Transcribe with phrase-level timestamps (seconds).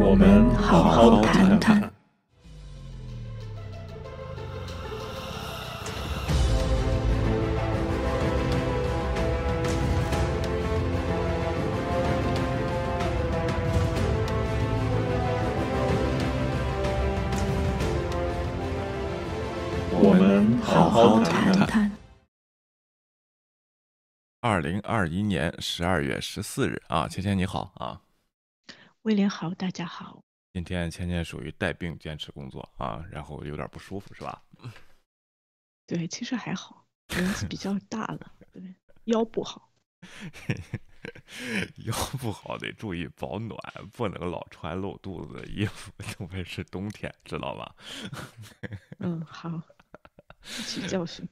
[0.00, 1.92] 我们好好谈谈。
[20.00, 21.90] 我们好好谈谈。
[24.40, 28.00] 二零二一年十二月十四日啊，芊芊你好啊，
[29.08, 30.22] 威廉好，大家好。
[30.52, 34.42] 今天芊芊属于带病坚持工作啊，然后有点不舒服是吧？
[35.88, 38.62] 对，其实还好，年纪比较大了，对，
[39.04, 39.72] 腰不好。
[41.86, 43.58] 腰不好得注意保暖，
[43.94, 47.74] 不能老穿露肚子的衣服， 特别是冬天，知道吧？
[48.98, 49.62] 嗯，好，
[50.42, 51.26] 吸取教训。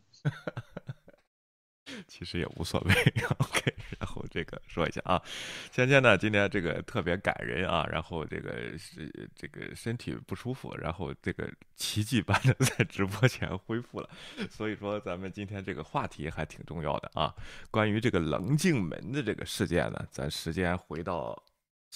[2.06, 2.92] 其实也无所谓。
[3.38, 5.22] OK，然后这个说一下啊，
[5.70, 14.10] 芊芊呢今天这个特别感人啊，然后这个是这个身体不舒服，然后这个奇迹般的 在直播前恢复了，
[14.50, 17.34] 所以说咱们今天这个话题还挺重要的啊。
[17.70, 21.42] 关于这个棱镜门的这个事件呢，咱时间回到。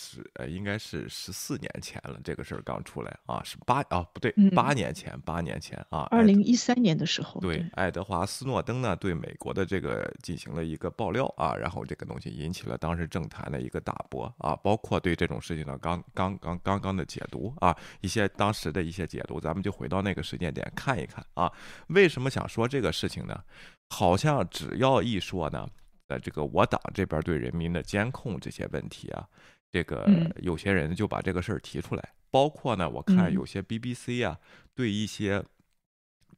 [0.02, 21.52] 是呃，应该是十四年前了，这个事儿刚出来啊，是八啊不对，八年前，八年前啊，二零一三年的时候，对，爱德华斯诺登呢对美国的这个进行了一个爆料啊，然后这个东西引起了当时政坛的一个大波啊，包括对这种事情的刚刚刚刚刚的解读啊，一些当时的一些解读，咱们就回到那个时间点看一看啊，
[21.88, 23.38] 为什么想说这个事情呢？
[23.90, 25.68] 好像只要一说呢，
[26.06, 29.28] 呃这个我党这边对人民的监控这些问题啊。
[29.72, 34.38] 这个有些人就把这个事儿提出来，包括呢，我看有些 BBC 啊，
[34.74, 35.42] 对一些，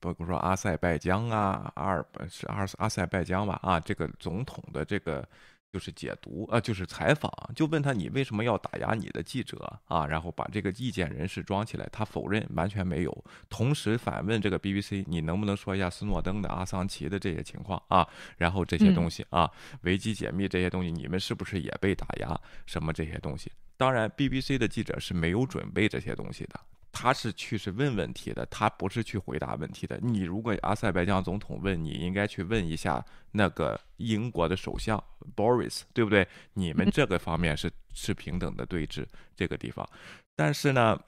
[0.01, 5.27] 包括说阿塞拜疆啊，阿尔是阿阿塞拜疆吧，啊，这个总统的这个。
[5.73, 10.07] 就是解读啊，就是采访，就问他你为什么要打压你的记者啊？
[10.07, 13.25] 然后把这个意见人士装起来，他否认完全没有。
[13.49, 18.07] 同时反问这个 BBC，你能不能说一下斯诺登的、阿桑奇的这些情况啊？
[18.37, 22.39] 然后这些东西啊，维基解密这些东西，你们是不是也被打压？
[22.67, 23.51] 什么这些东西？
[23.79, 26.61] 当然，BBC 的记者是没有准备这些东西的。
[26.93, 29.99] 他是去是问问题的，他不是去回答问题的。
[30.03, 35.03] 你如果阿塞拜疆总统问，你应该去问一下那个英国的首相
[35.35, 36.29] Boris，对不对？
[36.53, 39.89] 你们这个方面是是平等的对峙这个地方，
[40.37, 41.01] 但是呢。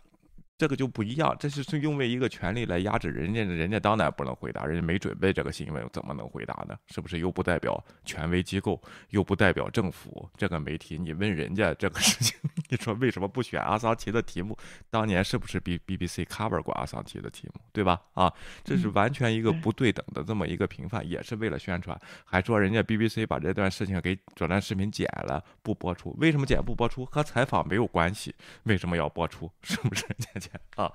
[0.57, 6.77] 这个就不一样，这是是用为一个权利来压制人家，人家当然不能回答，人家没准备这个新闻，怎么能回答呢？
[6.87, 10.31] 是不是又不代表权威机构，又不代表政府？
[10.37, 12.39] 这个媒体，你问人家这个事情，
[12.71, 14.57] 你说为什么不选阿桑奇的题目？
[14.91, 18.01] 当年是不是 B B B C cover 过阿桑奇的题目，对吧？
[18.13, 18.33] 啊，
[18.63, 27.05] 这是完全一个不对等的这么一个评判，也是为了宣传，还说人家 B B C 把这段事情给这段视频剪了不播出，为什么剪不播出？
[27.07, 28.33] 和采访没有关系，
[28.63, 29.51] 为什么要播出？
[29.61, 30.07] 是不是？
[30.77, 30.93] 啊，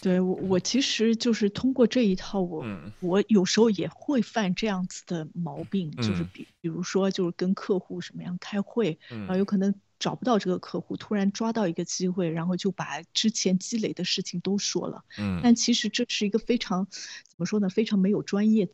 [0.00, 2.64] 对我我其实就是通过这一套，我
[3.00, 18.68] 我有时候也会犯这样子的毛病，就是比比如说就是跟客户什么样开会，然后有可能找不到这个客户，突然抓到一个机会，然后就把之前积累的事情都说了，嗯，但其实这是一个非常怎么说呢，非常没有专业。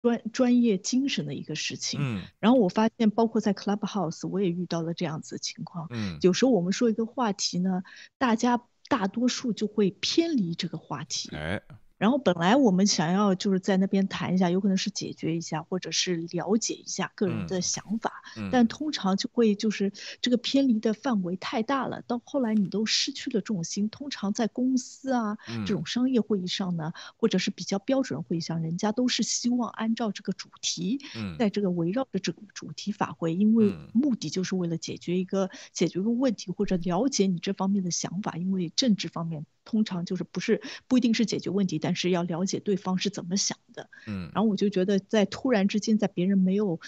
[0.00, 7.82] 专专业精神的一个事情，嗯，然后我发现，包括在 Clubhouse，我也遇到了这样子的情况，嗯，有时候我们说一个话题呢，
[8.16, 11.62] 大家大多数就会偏离这个话题，哎。
[11.98, 18.68] 然后本来我们想要就是在那边谈一下，有可能是解决一下，或者是了解一下个人的想法，但。
[18.68, 23.88] 通常就会就是这个偏离的范围太大了，到后来你都失去了重心。
[23.88, 31.00] 通常在公司啊这种商业会议上呢，或者是比较标准会议上，人家都是希望按照这个主题，
[31.38, 39.44] 在这个围绕着这个主题发挥，因为目的就是为了解决一个解决一个问题，或者了解你这方面的想法，因为政治方面。
[39.64, 43.88] 通常就是不是不一定是解决问题，但是要了解对方是怎么想的。
[44.06, 46.78] 嗯，然后我就觉得，在突然之间，在别人没有，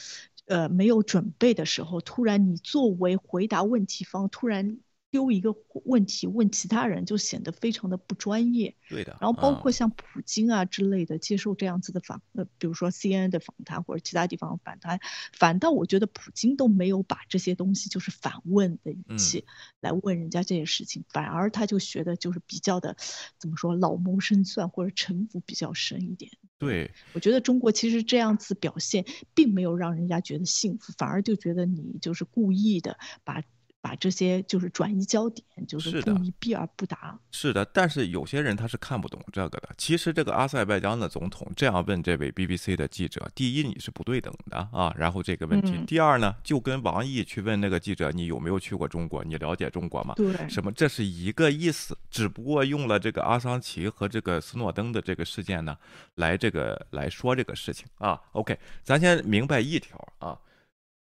[0.45, 4.77] 呃，没有准备的时候，突然你作为回答问题方，突然。
[5.11, 5.55] 丢一个
[5.85, 8.75] 问题问其他人，就显得非常的不专业。
[8.89, 9.17] 对的。
[9.21, 15.01] 然后包括像普京啊之类的接受这样子的访，呃，比如说 CNN 的访谈或者其他地方访谈，
[15.33, 19.45] 反倒我觉得普京都没有把这些东西就是反问的语气
[19.81, 22.97] 来问人家这些事情，反而他就学的就是比较的，
[23.39, 26.31] 怎么说老谋深算或者城府比较深一点。
[26.59, 29.05] 对，我觉得中国其实这样子表现
[29.35, 33.43] 并没有让人家觉得幸福，反而就觉得你就是故意的把。
[33.83, 37.19] 把这些就是转移焦点，就是不宜避而不答。
[37.33, 39.71] 是的，但是有些人他是看不懂这个的。
[39.79, 44.95] 其实这个阿塞拜疆的总统这样问这位 BBC 的记者：第一，你是不对等的啊。
[44.97, 49.25] 然后这个问题，第二呢，就跟王毅去问那个记者：你有没有去过中国？
[49.25, 50.15] 你了解中国吗？
[50.15, 50.71] 对，什么？
[50.73, 55.77] 这是一个意思，只不过用了这个阿桑奇和这个斯诺登的这个事件呢，
[56.17, 58.21] 来这个来说这个事情啊。
[58.33, 60.39] OK，咱先明白一条啊。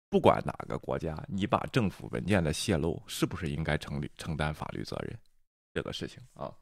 [0.09, 5.19] 不管哪个国家，你把政府文件的泄露，是不是应该承承担法律责任？
[5.73, 6.53] 这个事情啊。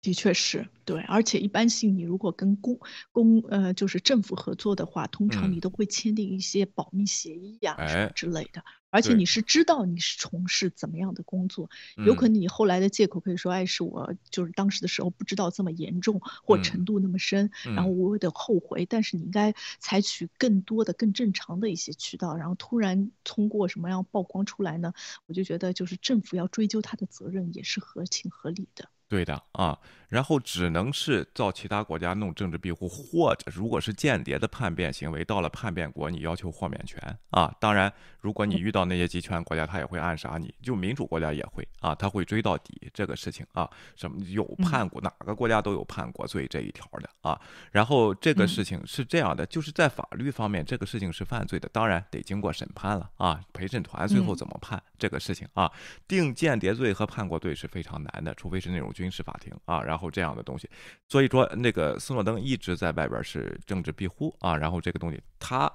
[0.00, 2.78] 的确是对，而且一般性，你如果跟公
[3.10, 8.62] 公呃就是政府合作的话，通常你都会签订一些保密协议呀什么之类的。
[8.94, 18.86] 而且你是知道你是从事怎么样的工作，有可能你后来的借口可以说，哎，是我就是当时的时候不知道这么严重或程度那么深，然后我有点后悔。
[18.86, 24.94] 但是你应该采取更多的、更正常的一些渠道，然后突然通过什么样曝光出来呢？
[25.26, 28.88] 我就觉得就是政府要追究他的责任也是合情合理的。
[29.06, 29.78] 对的啊，
[30.14, 37.54] 然后只能是到其他国家弄政治庇护，或者如果是间谍的叛变行为，到了叛变国，你要求豁免权啊。
[37.58, 43.68] 当然，如果你遇到那些集权国家，他也会暗杀你，就民主国家也会啊，他会追到底这个事情啊。
[43.96, 47.40] 什么有叛国，哪个国家都有叛国罪这一条的啊。
[47.70, 53.40] 然后这个事情是这样的，就是在法律方面，这个事情是犯罪的，当然得经过审判了啊。
[53.52, 55.70] 陪审团最后怎么判这个事情啊？
[56.06, 59.04] 定间谍罪和叛国罪是非常难的，除非是那种军。
[59.04, 60.68] 军事法庭啊，然后这样的东西，
[61.08, 65.72] 所以说那个斯诺登一直在外边是政治庇护啊，然后这个东西他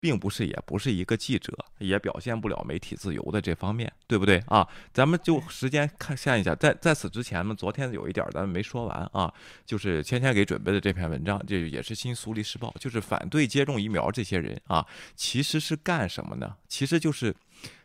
[0.00, 4.68] 并不是也不是一个记者，也表现不了媒体自由的这方面，对不对啊？
[4.92, 9.32] 咱们就时间看下一下，在在此之前呢，昨天有一点咱们没说完啊，
[9.64, 14.86] 就是芊芊给准备的这篇文章，这也是新苏黎世报，就是反对接种疫苗这些人啊，
[15.16, 16.56] 其实是干什么呢？
[16.68, 17.34] 其实就是。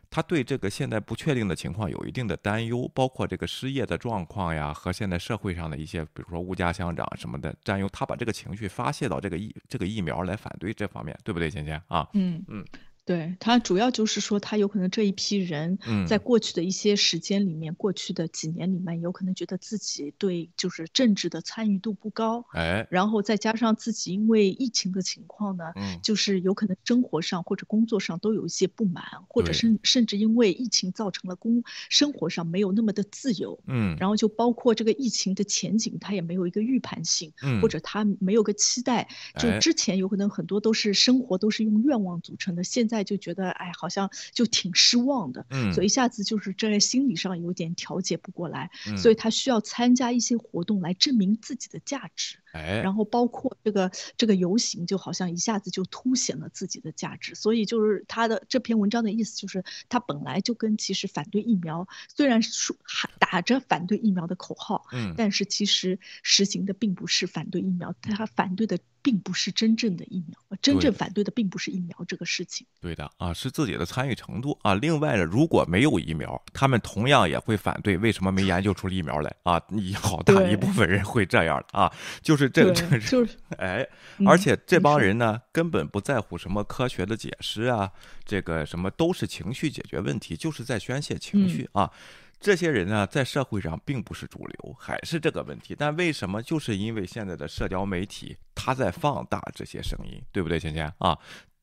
[0.10, 12.08] 他对这个现在不确定的情况有一定的担忧，包括这个失业的状况呀，和现在社会上的一些，比如说物价上涨什么的担忧，他把这个情绪发泄到这个疫这个疫苗来反对这方面，对不对，芊芊啊？
[12.14, 12.66] 嗯嗯。
[13.10, 25.74] 对他主要就是说，他有可能这一批人在过去的一些时间里面，过去的几年里面，有可能觉得自己对就是政治的参与度不高，哎，然后再加上自己因为疫情的情况呢，
[26.04, 37.60] 就是有可能生活上或者工作上都有一些不满，或者甚甚至因为疫情造成了工生活上没有那么的自由，嗯，然后就包括这个疫情的前景，他也没有一个预判性，嗯。
[37.60, 39.08] 或者他没有个期待，
[39.40, 42.99] 就之前有可能很多都是生活都是用愿望组成的，现在。
[43.04, 52.38] 就觉得哎，好像就挺失望的，嗯，所以一下子就是这心理上有点调节不过来，所以他需要参加一些活动来证明自己的价值。
[52.52, 57.36] 哎，然后包括这个这个游行，就好像一下子就凸显了自己的价值。
[57.36, 72.66] 所以就是他的这篇文章的意思，就是他本来就跟其实反对疫苗，虽然说喊打着反对疫苗的口号，嗯，但是其实实行的并不是反对疫苗，他反对的并不是真正的疫苗，真正反对的并不是疫苗这个事情。
[72.82, 74.74] 对的啊，是自己的参与程度啊。
[74.74, 79.62] 另外呢，如果没有疫苗，他们同样也会反对为什么没研究出疫苗来啊？
[79.70, 81.94] 你好大一部分人会这样的啊，
[82.24, 82.39] 就。
[82.39, 83.28] 是这个这是
[83.58, 83.86] 哎，
[84.26, 87.92] 而且这帮人呢，根本不在乎什么科学的解释啊，
[88.24, 91.92] 这个什么都是情绪解决问题，就是在宣泄情绪啊。
[92.40, 95.76] 这些人呢，在社会上并不是主流，还是这个问题。
[95.78, 96.42] 但为什么？
[96.42, 101.18] 就是因为现在的社交媒体，它在放大这些声音，对不对，倩倩啊？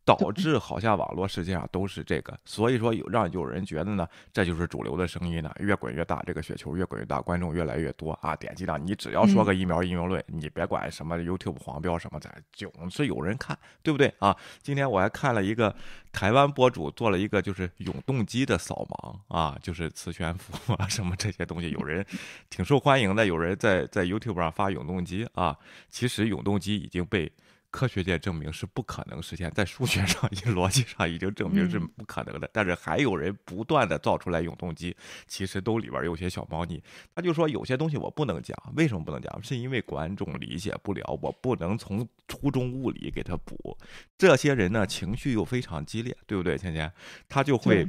[0.07, 14.37] 导致好像网络世界上都是这个，所以说有让有人觉得呢，这就是主流的声音呢，越滚越大，这个雪球越滚越大，观众越来越多啊，点击量你只要说个疫苗应用论，你别管什么 YouTube 黄标什么的，总是有人看，对不对啊？
[14.63, 15.75] 今天我还看了一个
[16.13, 22.07] 台湾博主做了一个就是永动机的扫盲啊，就是磁悬浮啊什么这些东西，有人
[22.49, 25.59] 挺受欢迎的，有人在在 YouTube 上发永动机啊，
[25.91, 27.29] 其实永动机已经被。
[27.77, 30.23] 科学界证明是不可能实现，在数学上、
[30.57, 32.49] 逻辑上已经证明是不可能的。
[32.51, 34.97] 但是还有人不断的造出来永动机，
[35.29, 36.83] 其实都里边有些小猫腻。
[37.15, 39.43] 他就说有些东西我不能讲，为什么不能讲？
[39.43, 43.77] 是因为观众理解不了，我不能从初中物理给他补。
[44.17, 46.57] 这些人呢，情绪又非常激烈，对不对？
[46.57, 46.91] 芊芊，
[47.29, 47.87] 他就会。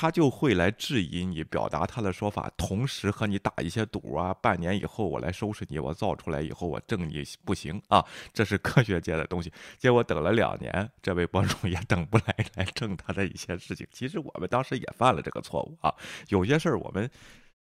[0.00, 4.32] 他就会来质疑你，表达他的说法，同时和你打一些赌啊。
[4.34, 8.04] 半年以后我来收拾你，我造出来以后我挣你不行啊。
[8.32, 9.52] 这是科学界的东西。
[9.76, 12.24] 结果等了两年， 这位博主也等不来
[12.54, 13.84] 来挣他的一些事情。
[13.90, 15.92] 其实我们当时也犯了这个错误啊。
[16.28, 17.10] 有些事儿我们，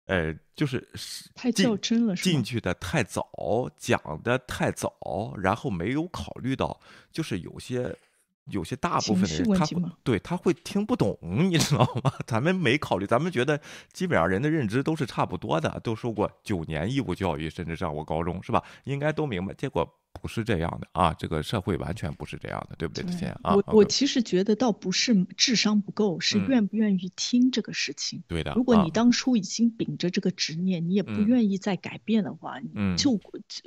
[0.06, 0.82] 呃，就是
[1.34, 3.28] 太较真了，进去的太早，
[3.76, 6.80] 讲的太早，然后没有考虑到，
[7.12, 7.94] 就是有些。
[8.46, 12.12] 有些大部分的人，他会对他会听不懂，你知道吗？
[12.26, 13.60] 咱们没考虑，咱们觉得
[13.92, 18.62] 基本上人的认知都是差不多的，都受过九年义务教育，甚至上过高中，是吧？
[18.84, 19.54] 应该都明白。
[19.54, 19.88] 结果。
[20.20, 23.04] 不是这样的啊，这个社会完全不是这样的，对不对？
[23.04, 28.22] 之前啊，我我其实觉得倒不是智商不够，是愿不愿意听这个事情。
[28.26, 28.52] 对的。
[28.54, 33.20] 如果你当初已经秉着这个执念，你也不愿意再改变的话，嗯，就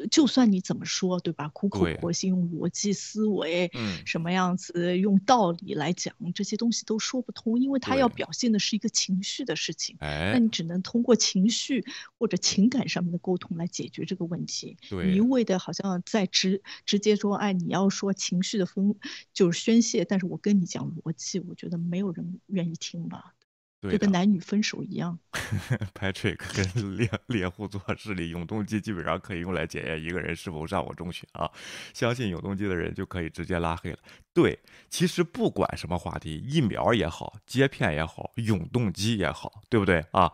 [0.09, 1.49] 就算你怎么说，对吧？
[1.49, 9.95] 苦口婆心用逻辑思维，嗯，什么样子用道理来讲这些东西都说不通，因为他要表现的是一个情绪的事情。
[9.99, 11.85] 哎，那你只能通过情绪
[12.17, 14.77] 或者情感上面的沟通来解决这个问题。
[14.89, 16.47] 对，一味的好像在直。
[16.47, 18.95] 直直接说，哎，你要说情绪的分
[19.33, 23.33] 就是宣泄，但是我跟你讲逻辑，我觉得没有人愿意听吧，
[23.81, 25.17] 就跟男女分手一样。
[25.93, 31.49] Patrick 跟猎猎户座势力，永动机基本上可以用来检验一个人是否上过中学啊。
[31.93, 33.99] 相信永动机的人就可以直接拉黑了。
[34.33, 40.31] 对，其实不管什么话题，疫苗也好，接片也好，永动机也好，对不对啊？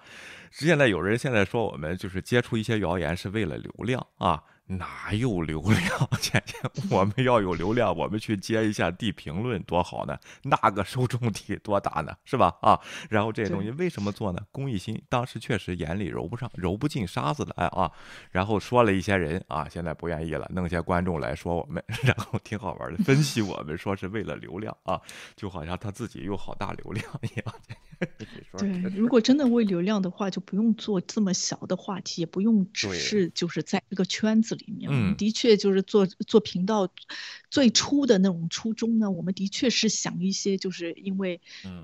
[0.51, 4.43] 现在有人现在说我们就是接触一些谣言是为了流量啊。
[4.65, 6.10] 哪有流量？
[6.22, 6.55] 姐姐，
[6.89, 10.17] 我们要有流量，我们去接一下地评论多好呢？
[10.43, 12.15] 那个受众体多大呢？
[12.24, 12.55] 是吧？
[12.62, 12.79] 啊，
[13.10, 14.39] 然后这些东西为什么做呢？
[14.51, 17.91] 公益心，当时确实眼里揉不上，揉不进沙子的，哎啊，
[18.32, 25.00] 然后说了一些人啊，现在不愿意了，弄些观众来说我们， 然后挺好玩的，分析我们，说是为了流量啊，
[25.36, 27.55] 就好像他自己有好大流量一样。
[28.58, 34.89] 对，如果真的为流量的话，就不用做这么小的话题，也不用只是就是在这个圈子里面。
[34.91, 36.89] 嗯，的确就是做做频道
[37.50, 41.39] 最初的那种初衷呢，我们的确是想一些，就是因为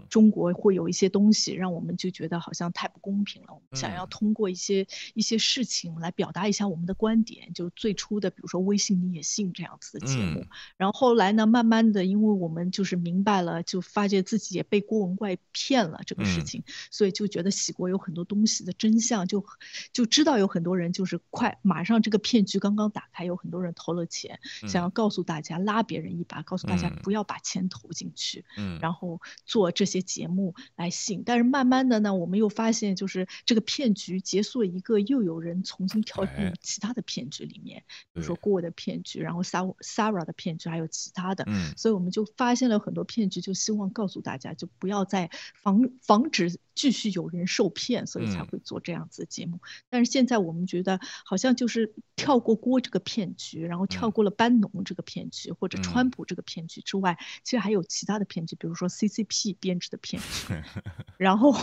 [0.09, 7.53] 中国会有一些东西让我们就觉得好像太不公平了，我们想要通过一些一些事情来表达一下我们的观点。
[7.53, 10.45] 就最初的，比如说微信你也信这样子的节目，
[10.77, 16.01] 然后后来呢，慢慢的，因为我们就是明白了，就发觉自己也被郭文怪骗了。
[16.05, 19.45] 这个事情，所以就觉得喜国有很多东西的真相，就
[19.93, 31.23] 就知道有很多人就是快马上这个骗局刚刚打开，有很多人投了钱，想要告诉大家拉别人一把，告诉大家不要把钱投进去，嗯，然后做这些节目来吸引。
[31.25, 45.29] 但是慢慢的呢，我们又发现就是这个骗局结束了一个，又有人重新跳进其他的骗局里面，比如说郭的骗局，然后 Sara Sara 的骗局，还有其他的，嗯，所以我们就发现了很多骗局，就希望告诉大家就不要再
[45.61, 45.79] 防。
[46.01, 49.59] 防止继续有人受骗，所以才会做这样子的节目。
[49.89, 60.53] 但是现在我们觉得，好像就是跳过锅这个骗局，然后跳过了班农这个骗局，或者川普这个骗局之外，其实还有其他的骗局，比如说 CCP 编制的骗局。
[61.19, 61.53] 然后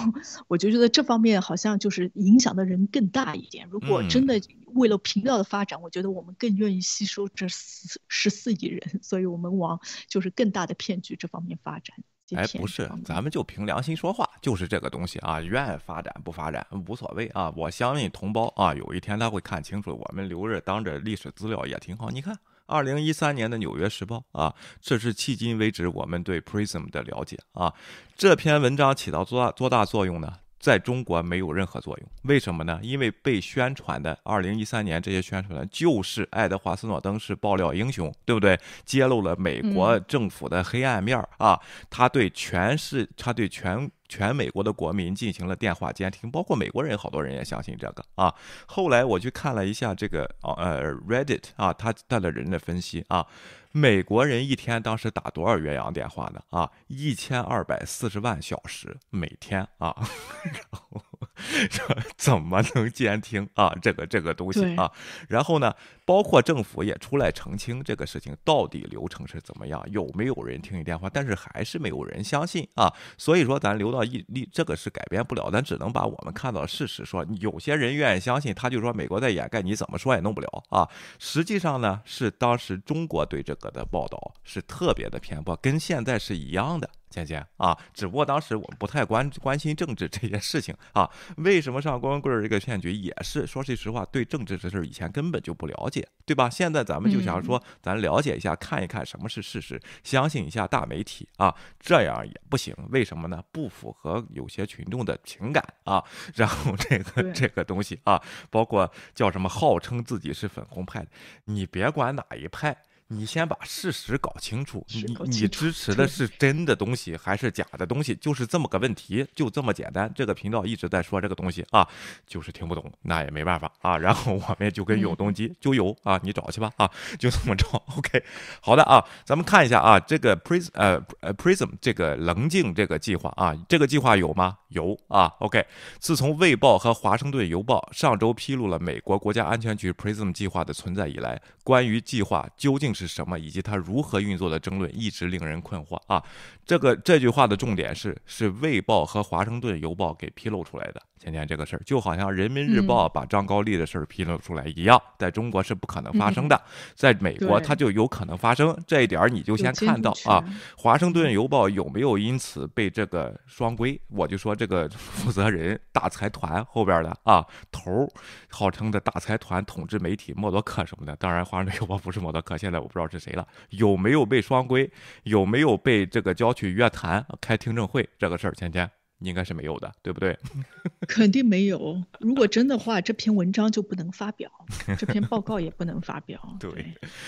[0.49, 3.67] 我就觉得这方面好像就是影响的人更大一点。
[3.71, 4.39] 如果真的
[4.75, 11.97] 为了频道的发展，我觉得我们更愿意吸收这十十四亿人，所以我们往就是更大的骗局这方面发展。
[12.35, 17.53] 哎，不是，咱们就凭良心说话，就是这个东西啊，愿发展不发展无所谓啊。
[17.55, 22.11] 我相信同胞啊，有一天他会看清楚，我们留着当着历史资料也挺好。
[22.11, 27.73] 你看，二零一三年的《纽约时报》啊，这是迄今为止我们对 Prism 的了解啊。
[28.17, 30.33] 这篇文章起到多大多大作用呢？
[30.67, 32.81] 在中国没有任何作用，为什么呢？
[32.83, 38.59] 因为被宣传的二零一三年这些宣传的就是爱德华斯诺登是爆料英雄，对不对？
[38.85, 41.57] 揭露了美国政府的黑暗面儿啊！
[41.89, 48.35] 他对全市，他对全全美国的国民进行了电话监听，包括美国人，好多人也相信这个啊。
[48.67, 53.27] 后来我去看了一下这个呃 Reddit 啊，他他的人的分析啊。
[53.73, 56.41] 美国人一天当时打多少越洋电话呢？
[56.49, 59.95] 啊，一千二百四十万小时每天啊，
[60.49, 61.03] 然后
[62.17, 63.77] 怎么能监听啊？
[63.83, 64.91] 这个这个东西啊，
[65.29, 65.75] 然后呢？
[66.07, 71.11] 包括政府也出来澄清这个事情到底流程是怎么样，有没有人听你电话？
[71.11, 72.91] 但是还是没有人相信啊。
[73.19, 77.27] 所以说咱留到一立，这个是改变不了，咱只能把我们看到的事实说。
[77.41, 80.89] 有些人愿意相信，他就说美国在掩盖，你怎么说也弄不了啊。
[81.19, 86.89] 实际上呢，是当时中国对这个的报道是特别的偏颇，跟现在是一样的。
[87.17, 91.09] 姐姐啊，只不过当时我们不太关关心政治这件事情啊。
[91.39, 96.51] 为什么上光棍这个骗局也是说句实话，对政治这事儿以前根本就不了解，对吧？
[96.51, 102.75] 现在咱们就想说，咱了解一下，看一看什么是事实，相信一下大媒体啊，这样也不行。
[102.91, 103.43] 为什么呢？
[103.51, 106.05] 不符合有些群众的情感啊。
[106.35, 111.09] 然后这个这个东西啊，包括叫什么号称自己是粉红派的，
[111.45, 112.77] 你别管哪一派。
[113.09, 120.11] 你先把事实搞清楚，你你支持的是真的东西还是假的东西，就是这么个问题，就这么简单。
[120.15, 121.87] 这个频道一直在说这个东西啊，
[122.27, 123.97] 就是听不懂，那也没办法啊。
[123.97, 127.67] 然后我们就跟永动机就有啊，你找去吧啊，就这么着。
[127.97, 128.25] OK，
[128.61, 134.59] 好的啊，咱们看一下啊，这个 Prism 呃呃 Prism 这个棱镜这个计划啊，这个计划有吗？
[134.69, 135.33] 有啊。
[135.41, 135.65] OK，
[135.99, 146.23] 自从《卫报》和《华盛顿邮报》上周披露了美国国家安全局 Prism 计划的存在以来，关于计划究竟是什么，以及它如何运作的争论一直令人困惑啊！
[146.65, 151.03] 这个这句话的重点是，是《卫报》和《华盛顿邮报》给披露出来的。
[151.19, 156.61] 前天这个事儿，就好像《人民日报》把张高丽的事儿披露出来一样，在中国是不可能发生的，
[156.95, 158.77] 在美国它就有可能发生。
[158.87, 160.45] 这一点儿你就先看到啊，
[160.77, 163.99] 《华盛顿邮报》有没有因此被这个双规？
[164.09, 168.09] 我就说这个负责人大财团后边的啊头，
[168.49, 171.15] 号称的大财团统治媒体默多克什么的。
[171.17, 173.47] 当然，《华盛顿邮报》不是默多克，现在我不知道是谁了。
[173.71, 174.91] 有没有被双规？
[175.25, 178.09] 有没有被这个郊区约谈、开听证会？
[178.19, 178.91] 这个事儿，芊芊。
[179.21, 180.39] 应该是没有的，对不对？
[181.09, 182.03] 肯定没有。
[182.21, 184.51] 如果真的话，这篇文章就不能发表，
[184.99, 186.39] 这篇报告也不能发表。
[186.61, 186.71] 对，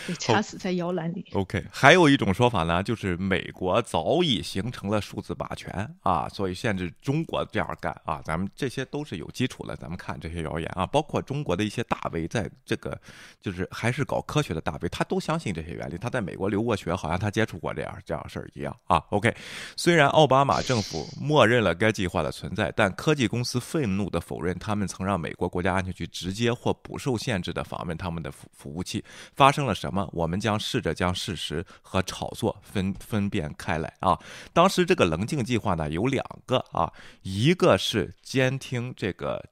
[0.07, 1.25] 被掐死在摇篮里。
[1.33, 8.21] OK，还有一种说法呢，就是美国早已形成了数字霸权啊，所以限制中国这样干啊。
[8.23, 9.75] 咱们这些都是有基础的。
[9.77, 13.01] 咱们看这些谣言啊，包括中国的一些大 V，在这个
[13.41, 15.97] 就是还是搞科学的大 V，他都相信这些原理。
[15.97, 19.03] 他在美国留过学，好像他接触过这样这样事儿一样啊。
[19.11, 19.35] OK，
[19.77, 21.78] 虽然奥巴马政府默认了。
[21.79, 29.03] 该计划的存在，但科技公司愤怒地否认，他们曾让美国国家安全局直接或不受限制地访问他们的服服务器。
[29.35, 30.07] 发生了什么？
[30.13, 34.19] 我们将试着将事实和炒作分分辨开来啊！
[34.53, 36.93] 当时这个棱镜计划呢，有两个啊，
[37.23, 39.43] 一个是监听这个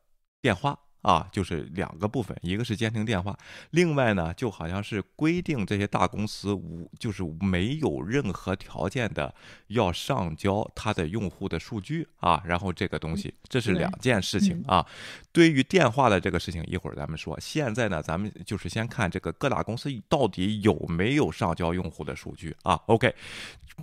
[0.42, 0.76] 电话。
[1.06, 3.38] 啊，就是两个部分，一个是监听电话，
[3.70, 9.32] 另外呢，就好像是规定这些大公司无，就是没有任何条件的
[9.68, 14.84] 要上交它的用户的数据啊，然后这个东西，这是两件事情啊。
[15.30, 17.38] 对于电话的这个事情，一会儿咱们说。
[17.38, 22.74] 现在呢，咱们就是先看这个各大公司到底有没有上交用户的数据啊。
[22.86, 23.14] OK。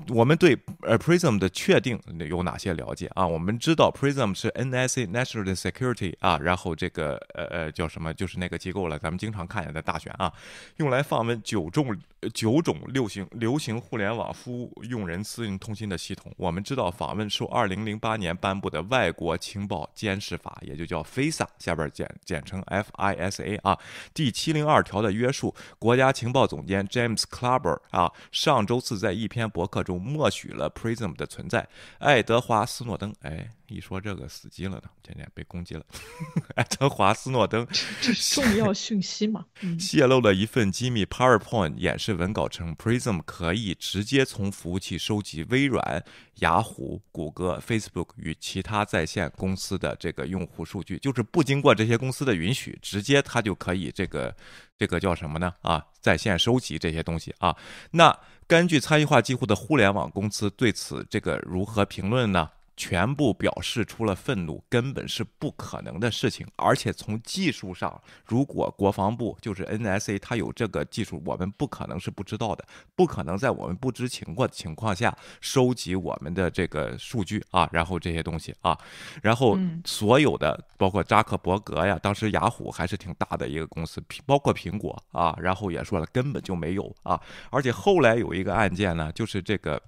[0.09, 3.27] 我们对呃 Prism 的确定有哪些了解啊？
[3.27, 8.11] 我们知道 Prism 是 NSA National Security 啊，然后这个呃呃叫什么？
[8.13, 10.33] 就是那个机构了，咱们经常看见的大选啊，
[10.77, 11.95] 用来访问九种
[12.33, 16.33] 九种流行流行互联网服务用人私人通信的系统。
[16.37, 23.77] 我们知道访问受2008年颁布的外国情报监视法，也就叫 FISA，下边简简称 FISA 啊，
[24.13, 25.53] 第七零二条的约束。
[25.77, 29.83] 国家情报总监 James Clapper 啊，上周四在一篇博客。
[29.83, 31.67] 中默许了 Prism 的存在，
[31.99, 33.49] 爱德华斯诺登，哎。
[33.67, 35.83] 一说这个死机了呢，今天被攻击了。
[36.55, 37.65] 爱德华斯诺登，
[38.01, 39.45] 这是重要讯息嘛？
[39.79, 46.03] 泄露了一份机密 PowerPoint 演示文稿，称 Prism 可以直接从服务器收集微软、
[46.35, 54.35] 雅虎、谷歌、Facebook 与其他在线公司的这个用户数据，就是不经过这些公司的允许，直接它就可以这个
[54.77, 55.53] 这个叫什么呢？
[55.61, 57.55] 啊，在线收集这些东西啊。
[57.91, 62.49] 那根据差异化几乎的互联网公司对此这个如何评论呢？
[62.75, 66.47] 全部表示出了愤怒，根本是不可能的事情。
[66.55, 78.77] 而且从技术上，如果国防部就是 NSA，它有这个技术，我们不可能是不知道的，不可能在我们不知情过的情况下收集我们的这个数据啊，然后这些东西啊，
[79.21, 87.21] 然后所有的包括扎克伯格呀，当时雅虎还是挺大的一个公司，包括苹果啊，然后也说了根本就没有啊。
[87.51, 89.81] 而且后来有一个案件呢，就是这个。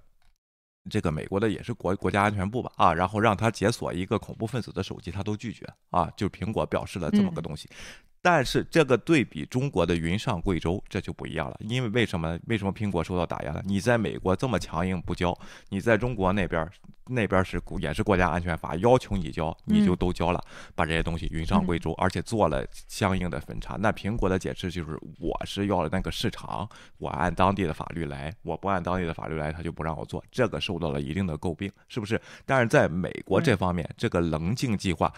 [0.90, 7.70] 这个美国的也是国国家安全部吧啊，然后让他解锁一个恐怖分子的手机，他都拒绝啊，就苹果表示了这么个东西。
[8.22, 11.56] 但是这个对比中国的云上贵州，这就不一样了。
[11.60, 12.40] 因为为什么？
[12.48, 13.62] 为什么苹果受到打压了？
[13.66, 15.38] 你在美国这么强硬不交，
[15.70, 16.68] 你在中国那边
[17.08, 20.44] 那边是也是国家安全法要求你交，你就都交了，
[20.76, 23.76] 把这些东西云上贵州，而且做了相应的分叉。
[23.80, 32.20] 那苹果的解释就是，我是要了那个市场，我按当地的法律来，我不按当地的法律来，他就不让我做，这个受到了一定的诟病，是不是？
[32.46, 35.14] 但是在美国这方面，这个棱镜计划。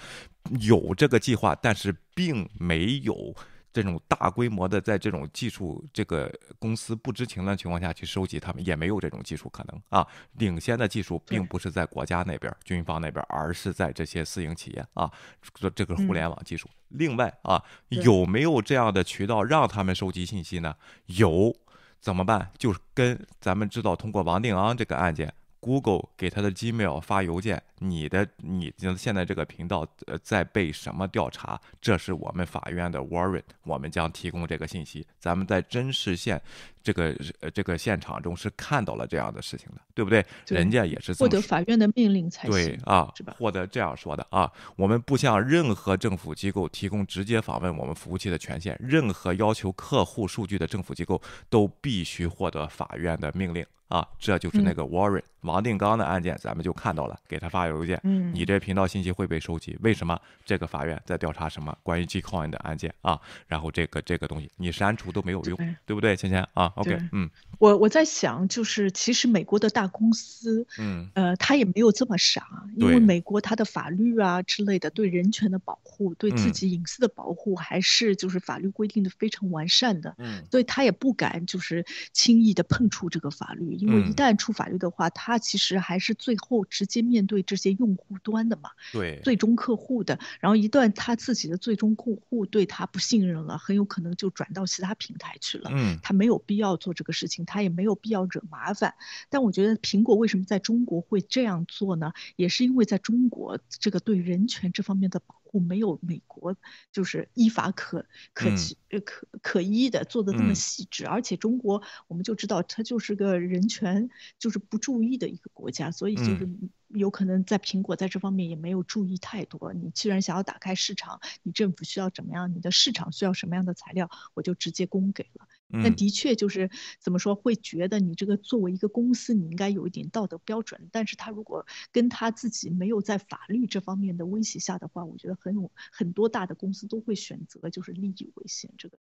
[0.62, 3.36] 有这个计划，但是并没有
[3.74, 10.08] 这种大规模的，在这种技术这个公司不知情的情况下去收集他们，也没有这种技术可能啊。
[10.34, 15.12] 领先的技术并不是在国家那边、军方那边，而是在这些私营企业啊。
[15.54, 16.68] 这这个互联网技术。
[16.90, 20.76] 另外啊，有没有这样的渠道让他们收集信息呢？
[21.06, 21.56] 有，
[22.00, 22.50] 怎么办？
[22.58, 25.34] 就是跟咱们知道，通过王定安这个案件。
[25.60, 31.60] Google 给他的 Gmail 发邮件，你的你现在这个频道呃在被什么调查？
[31.82, 35.06] 这是我们法院的 warrant，我们将提供这个信息。
[35.20, 36.42] 咱们在真实现
[36.88, 40.26] 这个呃这个现场中是看到了这样的事情的，对不对？
[40.48, 43.36] 人家也是获得法院的命令才对啊，是吧？
[43.38, 53.66] 获得这样说的啊，我们不向任何政府机构提供直接访问我们服务器的权限，任何要求客户数据的政府机构都必须获得法院的命令。
[53.90, 60.20] 啊，这就是那个 Warren 王定刚的案件，咱们就看到了，给他发邮件，嗯，你这频道信息会被收集，为什么？
[60.44, 63.18] 这个法院在调查什么关于 Gcoin 的案件啊？
[63.48, 66.18] 然后这个这个东西你删除都没有用，对不对？
[66.18, 83.74] 芊芊啊，OK，嗯，我我在想，就是其实美国的大公司，嗯，呃，他也没有这么傻，因为美国它的法律啊之类的，对人权的保护，对自己隐私的保护，还是就是法律规定的非常完善的，嗯，所以他也不敢就是轻易的碰触这个法律。
[83.74, 90.20] 因为一旦触法律的话，他其实还是最后直接面对这些用户端的嘛，对，最终客户的。
[90.40, 95.70] 然后一旦他自己的最终客户对他不信任了，很有可能就转到其他平台去了。
[95.74, 98.96] 嗯，他没有必要做这个事情，他也没有必要惹麻烦。
[99.30, 102.12] 但我觉得苹果为什么在中国会这样做呢？
[102.36, 106.58] 也是因为在中国这个对人权这方面的保护没有美国
[106.92, 108.50] 就是依法可可
[108.90, 113.66] 呃可可依的做的那么细致，而且中国我们就知道它就是个人。
[113.68, 116.50] 权就是不注意的一个国家，所以就是
[116.88, 119.74] 有可能在苹果在这方面也没有注意太多。
[119.74, 125.46] 你既然想要打开市场，你政府需要怎么样，你的市场需要什么样的材料，我就直接供给了。
[125.70, 130.90] 那的确就是怎么说，会觉得你这个作为一个公司，你应该有一点道德标准。
[130.92, 138.74] 但是他如果跟他自己没有在法律这方面的威胁下的话，我觉得很有很多大的公司都会选择就是利益为先。
[138.78, 138.98] 这个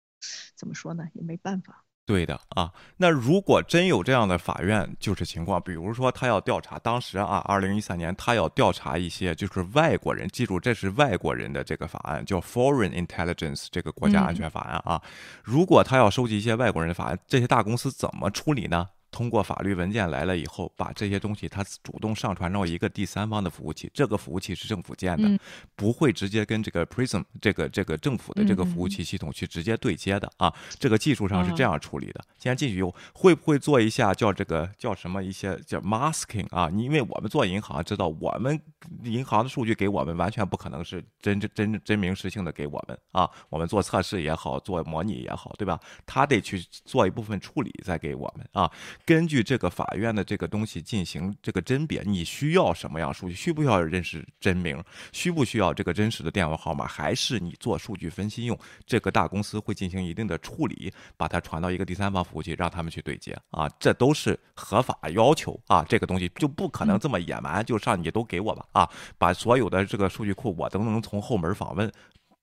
[0.55, 1.07] 怎么说呢？
[1.13, 1.85] 也没办法。
[2.05, 15.01] 对的啊，那如果真有这样的法院就是情况，比如说他要调查当时啊，二零一三年他要调查一些就是外国人，记住这是外国人的这个法案，叫 Foreign Intelligence 这个国家安全法案啊。
[15.43, 18.87] 如果他要收集一些外国人的法案，这些大公司怎么处理呢？
[19.15, 25.39] 通过法律文件来了以后，把这些东西它主动上传到一个第三方的服务器，这个服务器是政府建的，
[25.73, 30.53] 不会直接跟这个 Prism 这个这个政府的这个服务器系统去直接对接的啊。
[30.77, 32.21] 这个技术上是这样处理的。
[32.37, 36.69] 现在进去以后，会不会做一下叫这个叫什么一些叫 masking 啊？
[36.71, 38.59] 因为我们做银行知道，我们
[39.03, 43.29] 银行的数据给我们完全不可能是真真真真名实姓的给我们啊。
[43.47, 45.79] 我们做测试也好，做模拟也好，对吧？
[46.05, 48.69] 他得去做一部分处理再给我们啊。
[49.05, 53.35] 根据这个法院的这个东西进行这个甄别，你需要什么样数据？
[53.35, 54.83] 需不需要认识真名？
[55.11, 56.87] 需不需要这个真实的电话号码？
[56.87, 58.57] 还是你做数据分析用？
[58.85, 65.85] 这个大公司会进行一定的处理，把它传到一个第三方服务器，让他们去对接啊，这都是合法要求啊。
[65.87, 68.89] 这个东西就不可能这么野蛮，就上你都给我吧啊，
[69.19, 71.91] 把所有的这个数据库我都能从后门访问。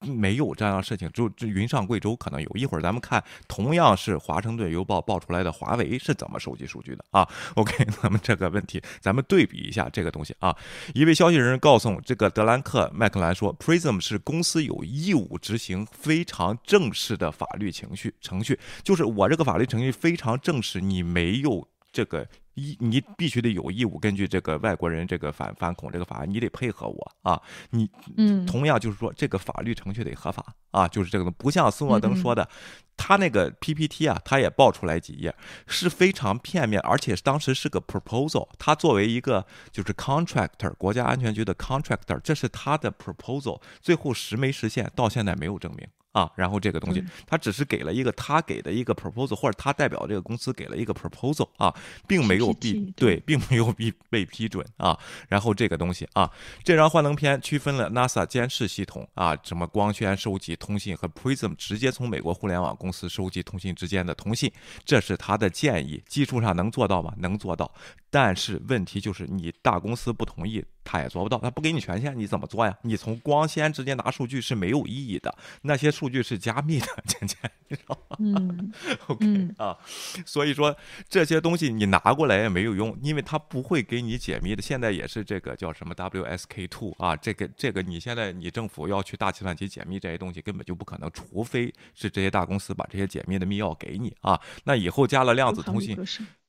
[0.05, 10.57] 没有这样的事情，就这云上贵州可能有一会儿，咱们看同样是华盛顿邮报爆出来的华为是怎么收集数据的啊？OK， 咱们这个问题，咱们对比一下这个东西啊。
[10.95, 22.27] 一位消息人告诉这个德兰克麦克兰说，Prism 是公司有义务执行非常正式的法律程序，程序就是我这个法律程序非常正式，你没有这个。
[22.55, 27.41] 一，你必须得有义务根据这个外国人这个反反恐这个法案，你得配合我啊。
[27.71, 32.47] 你，嗯，同样就是说这个法律程序得合法啊，就是这个不像斯诺登说的，
[32.95, 35.35] 他那个 PPT 啊，他也爆出来几页
[35.67, 45.89] 是非常片面，而且当时是个 proposal，他作为一个就是 contractor，国家安全局的 contractor，这是他的 proposal，最后实没实现，到现在没有证明。
[46.13, 51.75] 啊，然后这个东西，他只是给了一个他给的一个 proposal，或者他代表这个公司给了一个 proposal 啊，
[52.07, 54.99] 并没有被对，并没有被被批准啊。
[55.29, 56.31] 然后这个东西啊，
[56.63, 64.53] 这张幻灯片区分了 NASA 监视系统啊，什么光圈收集通信和 Prism 直接从美国互联网公司收集通信之间的通信，
[64.85, 67.15] 这是他的建议，技术上能做到吗？
[67.19, 67.73] 能做到。
[68.15, 71.39] 但是问题就是你大公司不同意，他也做不到。
[71.39, 72.77] 他不给你权限，你怎么做呀？
[72.83, 78.17] 你从光纤直接拿数据是没有意义的，那些数据是加密的，芊芊，你知道吗？
[78.21, 78.71] 嗯
[79.07, 79.79] ，OK 啊，
[80.27, 80.77] 所以说
[81.09, 84.61] 这些东西你拿过来也没有用，因为他不会给你解密的。
[84.61, 94.39] 现在也是这个叫什么 WSK two 啊，这个这个你现在你政府要去大计算机解密这些东西根本就不可能，除非是这些大公司把这些解密的密钥给你啊。
[94.65, 95.97] 那以后加了量子通信。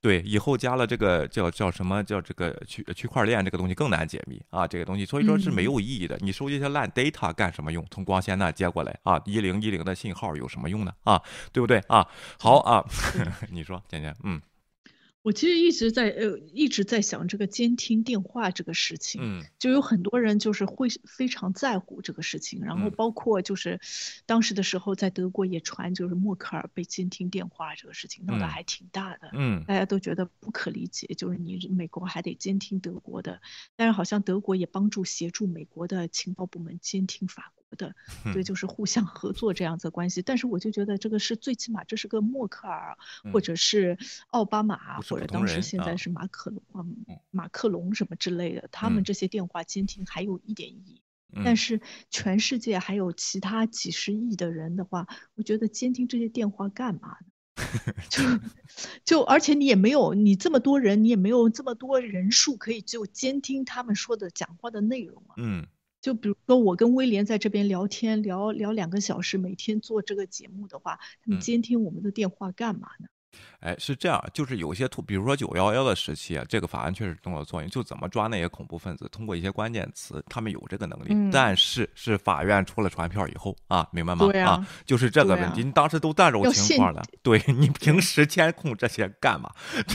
[0.03, 6.17] 对，以后加了这个叫叫什么叫这个区区块链这个东西更难解密啊，这个东西所以说是没有意义的。
[6.19, 7.85] 你收集一些烂 data 干什么用？
[7.89, 10.91] 从光纤那接过来啊，一零一零的信号有什么用呢？
[11.05, 11.21] 啊，
[11.53, 12.05] 对不对啊？
[12.37, 12.83] 好啊，
[13.49, 14.41] 你说，简简，嗯。
[15.23, 23.79] 我其实一直在呃一直在想这个监听电话这个事情，嗯，就有很多人就是会非常在乎这个事情，然后包括就是
[24.25, 33.41] 当时的时候在德国也传就是默克尔被监听电话这个事情闹得还挺大的，嗯，大家都觉得不可理解，就是你美国还得监听德国的，
[33.77, 37.62] 但是好像德国也帮助协助美国的情报部门监听法国。
[37.75, 37.95] 的，
[38.31, 42.97] 所以就是互相合作这样子的关系，但是我就觉得这个是最起码这是个默克尔
[43.31, 46.95] 或者是奥巴马或者当时现在是马克龙
[47.31, 51.01] 马克龙什么之类的，他们这些电话监听还有一点意义，
[51.43, 57.27] 但是全世界还有其他几十亿的人的话，我觉得监听这些电话干嘛呢？
[58.09, 58.23] 就
[59.05, 65.35] 就而且你也没有你这么多人，你也没有这么多人数可以就监听他们说的讲话的内容啊。
[65.37, 65.67] 嗯。
[66.03, 73.07] 就比如说，我跟威廉在这边聊天，聊聊两个小时，每天做这个节目的话，他们监听我们的电话干嘛呢？
[73.59, 81.31] 哎，是这样，就是有些图，比如说九幺幺的时期啊，这个法案确实动了作用，就怎么抓那些恐怖分子，通过一些关键词，他们有这个能力。
[81.31, 84.29] 但是是法院出了传票以后啊，明白吗？
[84.45, 89.49] 啊，就是这个问题，你当时都这种情况了，对你平时监控这些干嘛？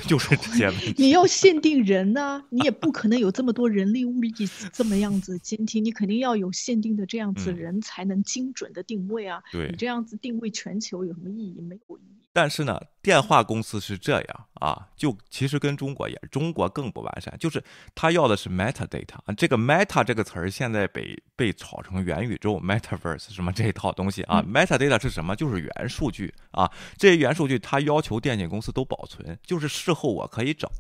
[0.07, 0.95] 就是这些问题。
[0.97, 4.33] 你 要限定人呢，你也不可能有这么多人力物力
[4.73, 9.43] 这么样子监听，你肯定要有限定的这样子人才能精准的定位啊。
[9.53, 11.61] 对，你这样子定位全球有什么意义？
[11.61, 12.28] 没有意义。
[12.33, 17.63] 但是呢，电话公司是这样啊，就其实跟中国也，中国更不完善，就是
[17.95, 25.35] 他要的是 metadata 啊，这个 meta 这个词儿现在被被炒成元宇宙 metaverse 什么这一套东西啊，metadata 是什么？
[25.35, 30.71] 就是元数据啊，这些元数据他要求电信公司都保存，就是事后我可以找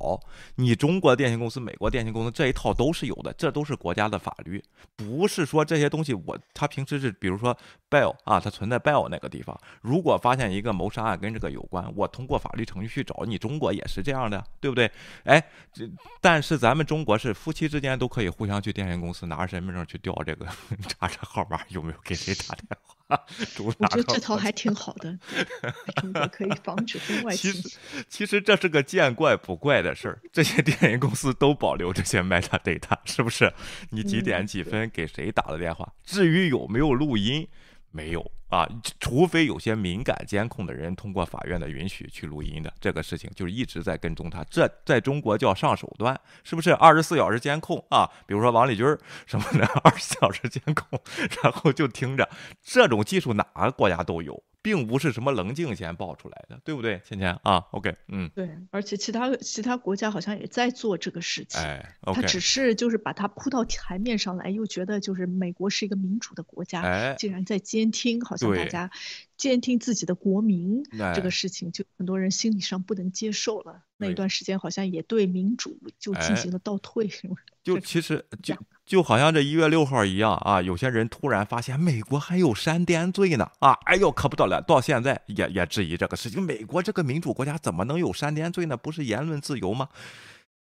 [0.57, 4.63] 你中国电信公司、美国电信公司这一套都是有的，这都是国家的法律，
[4.97, 7.57] 不是说这些东西我他平时是比如说
[7.91, 11.48] Bell 啊，它存在 Bell 那个地方，如果发现一个谋杀案跟这个。
[11.48, 14.88] 有关，我通过法律程序去找你，中国也是这样的，对不对？
[15.24, 15.88] 哎，这
[16.20, 20.46] 但是咱们中国是夫妻之间都可以互相去电信公司拿着身份证去调这个
[20.87, 23.18] 查查号码有没有给谁打电话。
[23.64, 25.18] 我觉得这套还挺好的，
[25.96, 27.51] 中国可以防止婚外情。
[27.51, 33.51] 其实其实这是个见怪不怪的事儿，这些电信公司都保留这些 metadata，是不是？
[33.88, 35.90] 你几点几分给谁打的电话？
[36.05, 37.48] 至于有没有录音，
[37.90, 38.31] 没有。
[38.48, 38.66] 啊，
[38.98, 44.42] 除非有些敏感监控的人通过法院的允许去录音的，这个事情就是一直在跟踪他。
[44.44, 46.72] 这在中国叫上手段，是不是？
[46.72, 48.87] 二十四小时监控啊，比如说王立军
[49.27, 50.98] 什么的，二十四小时监控，
[51.42, 52.27] 然后就听着，
[52.62, 54.42] 这种技术哪个国家都有。
[54.61, 68.90] 并不是什么棱镜先爆出来的，对不对，芊芊啊？OK，嗯，对，而且其他其他国家好像也在做这个事情，哎，他只是就是把它铺到台面上来，又觉得就是美国是一个民主的国家，哎，竟然在监听，好像大家
[69.38, 70.83] 监听自己的国民
[71.14, 73.85] 这个事情，就很多人心理上不能接受了。
[73.96, 77.09] 那一段时间好像也对民主就进行了倒退？
[77.64, 83.72] 就 其实就 就好像这一月六号一样啊，有些人突然发现美国还有煽颠罪呢啊！
[83.85, 88.77] 哎呦，可不得了，到现在也也质疑这个事情，美国这个民主国家怎么能有煽颠罪呢？
[88.77, 89.88] 不是言论自由吗？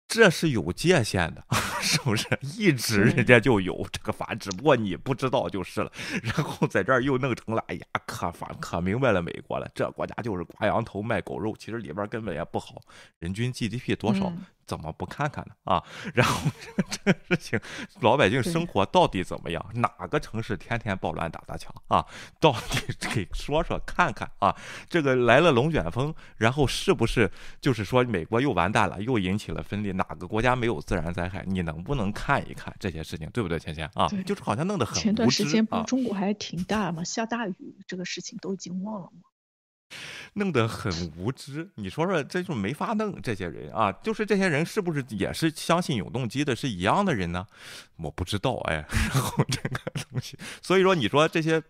[0.08, 1.44] 这是有界限的，
[1.82, 2.26] 是不是？
[2.56, 5.92] 一直人家就有这个法，只不过你不知道就是了。
[6.24, 12.80] 然后在这儿又弄成了，哎呀，可反可明白了美国了，这国家就是挂羊头卖狗肉，其实里边根本也不好，
[13.18, 14.32] 人均 GDP 多少？
[14.68, 15.54] 怎么不看看呢？
[15.64, 15.82] 啊，
[16.14, 16.48] 然后
[16.90, 17.58] 这事情，
[18.00, 19.64] 老百姓生活到底怎么样？
[19.74, 22.04] 哪个城市天天暴乱打砸抢啊？
[22.38, 24.54] 到底给说说看看啊？
[24.88, 27.30] 这个来了龙卷风，然后是不是
[27.62, 29.90] 就是说美国又完蛋了，又引起了分裂？
[29.92, 31.42] 哪个国家没有自然灾害？
[31.46, 34.06] 你能不能看一看这些事情，对不对，芊芊啊？
[34.26, 39.22] 就是好像弄得很前段时间不中国还挺大嘛，下大雨，这个事情都已经忘了吗？
[40.34, 43.20] 弄得很无知，你说说，这就没法弄。
[43.22, 47.46] 这些人啊，就是这些人，是不是也是相信永动机的，是一样的人呢？
[47.96, 51.62] 我不知道，哎， 然后这个东西，所以说，你说这些。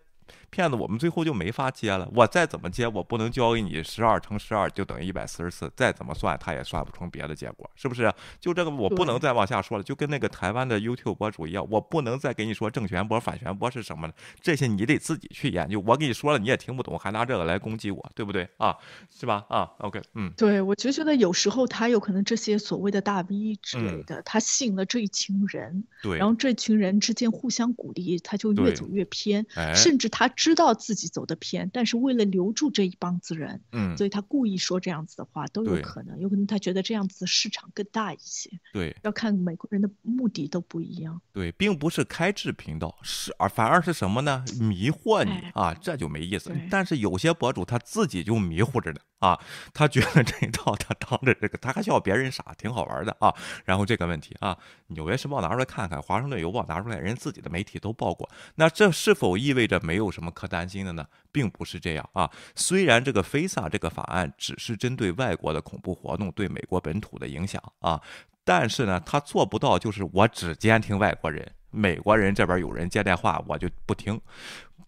[0.49, 2.09] 骗子，我们最后就没法接了。
[2.13, 8.11] 我再怎么接，我不能交给你十二乘十二就等于一百四十四，再怎么算，他也算不出别的结果，是不是？
[8.39, 9.83] 就这个，我不能再往下说了。
[9.83, 15.81] 就跟那个台湾的 YouTube 博主一样，我不能再给你说正弦波、反弦波是什么了，这些你得自己去研究。
[15.85, 18.75] 我跟你说了，你也听不懂，还拿这个来攻击我，对不对啊？
[19.09, 19.45] 是吧？
[19.49, 31.19] 啊，OK，嗯，对，我就觉得有时候他有可能这些所谓的大 V 之类的，他吸引了这一群人，对，然后这群人之间互相鼓励，他就越走越偏，甚至他知道自己走。
[31.19, 38.49] 走的偏，但是为了留住这一帮子人，嗯，所以他故意说这样子的话都有可能，有可能他觉得这样子市场更大一些。
[38.71, 41.21] 对，要看美国人的目的都不一样。
[41.33, 44.45] 对，并不是开智频道，是而反而是什么呢？
[44.61, 46.55] 迷惑你啊，这就没意思。
[46.71, 49.37] 但是有些博主他自己就迷糊着呢啊，
[49.73, 53.35] 他觉得这一套他当着这个他还笑别人傻，挺好玩的啊。
[53.65, 54.55] 然后这个问题啊，
[54.87, 58.29] 《纽约时报》拿出来看看，《华盛顿邮报》拿出来，人自己的媒体都报过。
[58.55, 61.05] 那这是否意味着没有什么可担心的呢？
[61.31, 62.29] 并不是这样啊。
[62.55, 68.01] 虽然这个 FISA 这个法案只是针对外国的恐怖活动对美国本土的影响啊，
[68.43, 71.51] 但是呢，他做不到就是我只监听外国人。
[71.71, 74.19] 美国人这边有人接电话，我就不听，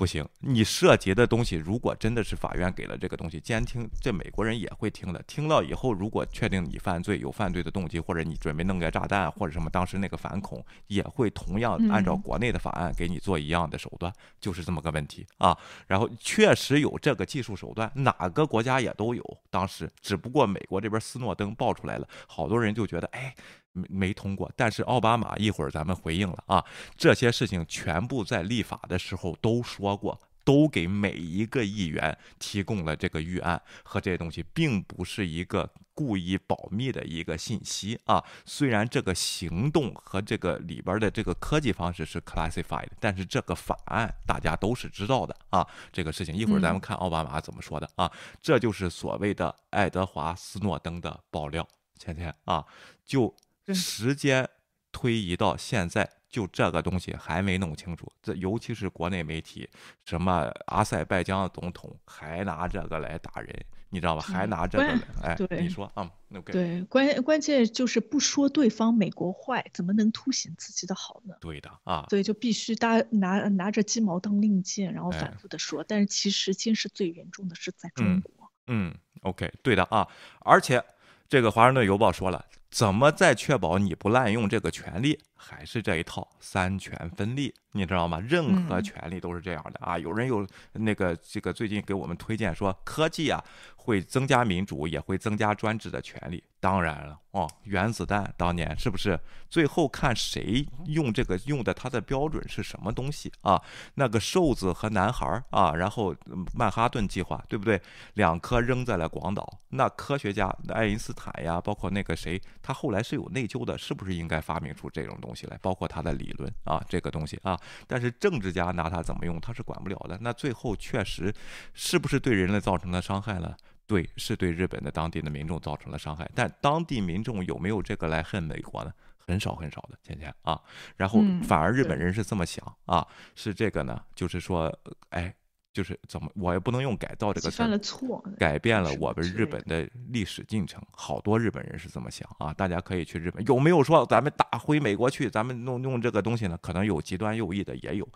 [0.01, 0.27] 不行。
[0.39, 5.21] 你涉及的东西，如果真的是法院给了这个东西监听，这美国人也会听的。
[5.27, 15.55] 听到以后，如果确定你犯罪有犯罪的动机，或者你准备弄个炸弹或者什么，当时那个反恐也会同样按照国内的法案给你做一样的手段，就是这么个问题啊。
[15.85, 19.23] 然后确实有这个技术手段，哪个国家也都有。
[19.51, 23.35] 当时只不过美国这边斯诺登爆出来了，好多人就觉得哎。
[23.73, 26.63] 没没通过，但是奥巴马一会儿咱们回应了啊，
[26.97, 38.21] 这些事情全部在立法的时候都说过，都给每一个议员提供了这个预案和这些东西，并不是一个故意保密的一个信息啊。
[38.43, 45.65] 虽然这个行动和这个里边的这个科技方式是 classified，但是这个法案大家都是知道的啊。
[45.93, 48.11] 这个事情一会儿咱们看奥巴马怎么说的啊。
[48.41, 51.65] 这就是所谓的爱德华斯诺登的爆料，
[51.97, 52.65] 前天啊，
[53.05, 53.33] 就。
[53.73, 54.47] 时间
[54.91, 58.11] 推移到现在，就这个东西还没弄清楚。
[58.21, 59.69] 这尤其是国内媒体，
[60.05, 64.21] 什么阿塞拜疆总统还拿这个来打人，你知道吧？
[64.21, 66.09] 还拿这个来，哎，你说啊？
[66.45, 71.35] 对，关关键就是不说对方美国坏，怎么能凸显自己的好呢？
[71.41, 75.83] 对的啊，所以就必须搭拿拿着鸡毛当令箭，然后反复的说。
[75.83, 78.49] 但是其实监视最严重的是在中国。
[78.67, 80.07] 嗯，OK，对的啊，
[80.39, 80.81] 而且
[81.27, 82.45] 这个《华盛顿邮报》说了。
[82.71, 85.19] 怎么再确保你不滥用这个权利？
[85.43, 88.19] 还是这一套三权分立，你知道吗？
[88.19, 89.97] 任何权利都是这样的啊！
[89.97, 93.43] 有人有那个这个最近给我们推荐说，科技啊
[93.75, 96.43] 会增加民主，也会增加专制的权利。
[96.59, 99.19] 当然了，哦，原子弹当年是不是？
[99.49, 103.59] 最后看谁用这个用的，它的标准是什么东西啊？
[103.95, 106.15] 那个瘦子和男孩啊，然后
[106.53, 107.81] 曼哈顿计划，对不对？
[108.13, 115.47] 两颗扔在了广岛，那科学家爱因斯坦呀，包括那个谁，他后来是有内疚的，是不是应该发明出这种东西？
[115.47, 120.17] 来，包括他的理论啊，这个东西啊，但是政治家拿它怎么用，他是管不了的。
[120.21, 121.33] 那最后确实
[121.73, 123.55] 是不是对人类造成了伤害呢？
[123.87, 126.29] 对，是对日本的当地的民众造成了伤害。
[126.33, 128.93] 但当地民众有没有这个来恨美国呢？
[129.17, 130.59] 很少很少的，倩倩啊。
[130.97, 134.71] 然后反而日本人是这么想啊，是这个呢，就是说，
[135.09, 135.33] 哎。
[135.73, 140.81] 就是怎么，我也不能用改造这个词，犯了错，改变了我们日本的历史进程。
[140.91, 146.57] 好多日本人是这么想啊，大家可以去日本，有没有说咱们打回美国去，咱们弄弄这个东西呢？
[146.61, 148.07] 可能有极端右翼的也有。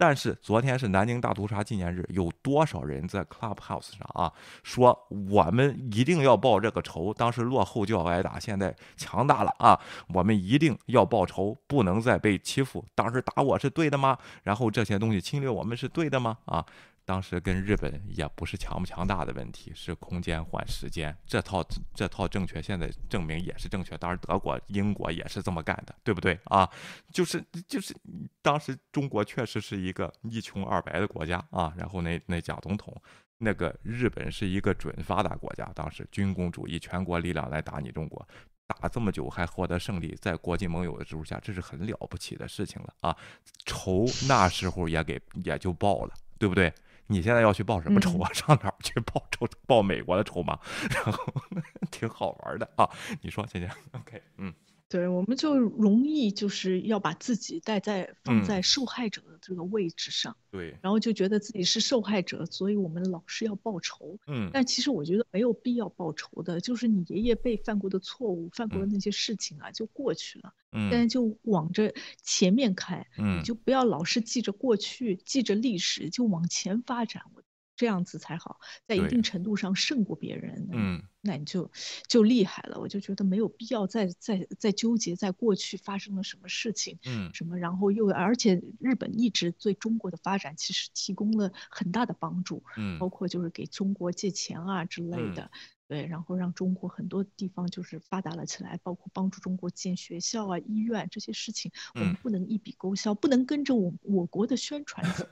[0.00, 4.96] 但是昨天是南京大屠杀纪念日，有多少人在 Clubhouse 上啊说
[5.28, 7.12] 我们一定要报这个仇？
[7.12, 9.76] 当时落后就要挨打，现在强大了啊！
[10.14, 12.84] 我们一定要报仇，不能再被欺负。
[12.94, 14.16] 当时打我是对的吗？
[14.44, 16.38] 然后这些东西侵略我们是对的吗？
[16.44, 16.64] 啊！
[17.08, 21.16] 当时跟日本也不是强不强大的问题，是空间换时间。
[21.26, 23.96] 这套这套正确，现在证明也是正确。
[23.96, 26.68] 当然，德国、英国也是这么干的，对不对啊？
[27.10, 27.96] 就是就是，
[28.42, 31.72] 当时中国确实是一个一穷二白的国家啊。
[31.78, 32.94] 然后那那蒋总统，
[33.38, 38.28] 那个日本是一个准发达国家，当时军工主义，全国力量来打你中国，
[38.66, 43.16] 打这么久还获得胜利，在国际盟友的支持下，这是很了不起的事情了啊。
[43.64, 46.70] 仇那时候也给也就报了，对不对？
[47.08, 48.30] 你现在要去报什么仇啊？
[48.34, 49.46] 上哪儿去报仇？
[49.66, 50.58] 报美国的仇吗？
[50.94, 51.24] 然后
[51.90, 52.88] 挺好玩的啊！
[53.22, 54.52] 你说，姐姐，OK，嗯。
[54.88, 77.22] 对，我们就容易就是要把自己带在放在受害者的这个位置上，对，然后就觉得自己是受害者，所以我们老是要报仇，嗯，但其实我觉得没有必要报仇的，就是你爷爷辈犯过的错误、犯过的那些事情啊，就过去了，嗯，现在就往着前面开，嗯，你就不要老是记着过去、记着历史，就往前发展。
[77.78, 81.70] 这样子才好，在一定程度上胜过别人，嗯，那你就
[82.08, 82.80] 就厉害了。
[82.80, 95.48] 我就觉得没有必要再再再纠结在过去发生了什么事情，嗯，什么，然后又而且日本一直对中国的发展其实提供了很大的帮助，嗯，包括就是给中国借钱啊之类的。
[95.88, 105.26] 对，然后让中国很多地方就是发达了起来，包括帮助中国建学校啊、医院这些事情，我们不能一笔勾销，不能跟着我我国的宣传走。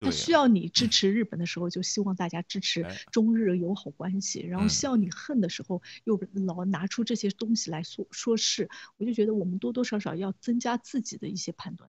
[0.00, 6.16] 他需要你支持日本的时候，就希望大家支持中日友好关系；然后需要你恨的时候，又
[6.46, 8.70] 老拿出这些东西来说说事。
[8.98, 11.90] 我就觉得我们多多少少要增加自己的一些判断。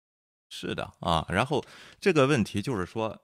[0.48, 1.66] 是的啊，然后
[2.00, 3.22] 这个问题就是说。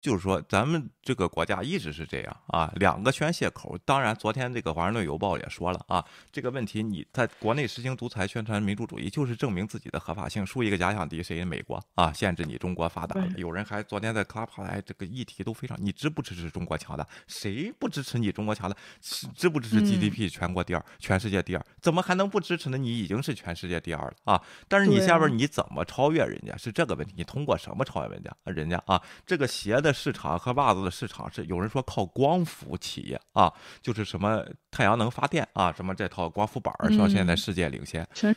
[0.00, 3.76] 就是说，咱们这个国家一直是这样啊，两个宣泄口。
[3.84, 10.46] 当然，昨天这个《华盛顿邮报》也说了啊，这个问题你在国内实行独裁、宣传民主主义，就是证明自己的合法性。
[10.46, 11.44] 树一个假想敌，谁？
[11.44, 13.28] 美国啊，限制你中国发达了。
[13.36, 17.06] 有人还昨天在 Club 来这个议题都非常，你支不支持中国强大？
[17.26, 18.76] 谁不支持你中国强大？
[19.02, 21.66] 支不支持 GDP 全国第二、全世界第二？
[21.82, 22.78] 怎么还能不支持呢？
[22.78, 24.42] 你已经是全世界第二了啊！
[24.66, 26.56] 但是你下边你怎么超越人家？
[26.56, 27.12] 是这个问题。
[27.18, 28.34] 你通过什么超越人家？
[28.44, 29.89] 人家啊，这个鞋的。
[29.92, 38.34] 市场和袜子的市场是有人说靠光伏企业啊，就是什么太阳能发电啊，什么这套光伏板儿说现在世界领先，全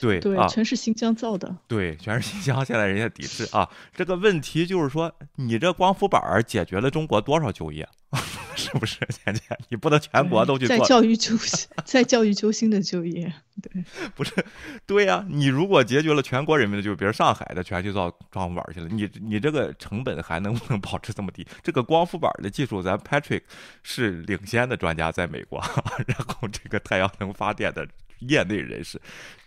[0.00, 3.68] 对对啊，全是新疆造的，对，全是新疆，现在人家抵制啊。
[3.92, 7.88] 这个问题就是说，你这光伏板儿解决了中国多少就业？
[8.56, 9.58] 是不是， 倩倩？
[9.68, 10.78] 你不能全国都去做。
[10.78, 13.84] 在 教育救星，在教育中心的就业，对，
[14.14, 14.32] 不是，
[14.86, 15.24] 对呀。
[15.28, 21.46] 你如果解决了全国人民的就业，比如上海的全去造光伏板去了，你你这个成本还能不能保持这么低？
[21.62, 23.42] 这个光伏板的技术，咱 Patrick
[23.82, 25.58] 是领先的专家，在美国。
[26.06, 27.86] 然后这个太阳能发电的
[28.20, 29.00] 业内人士，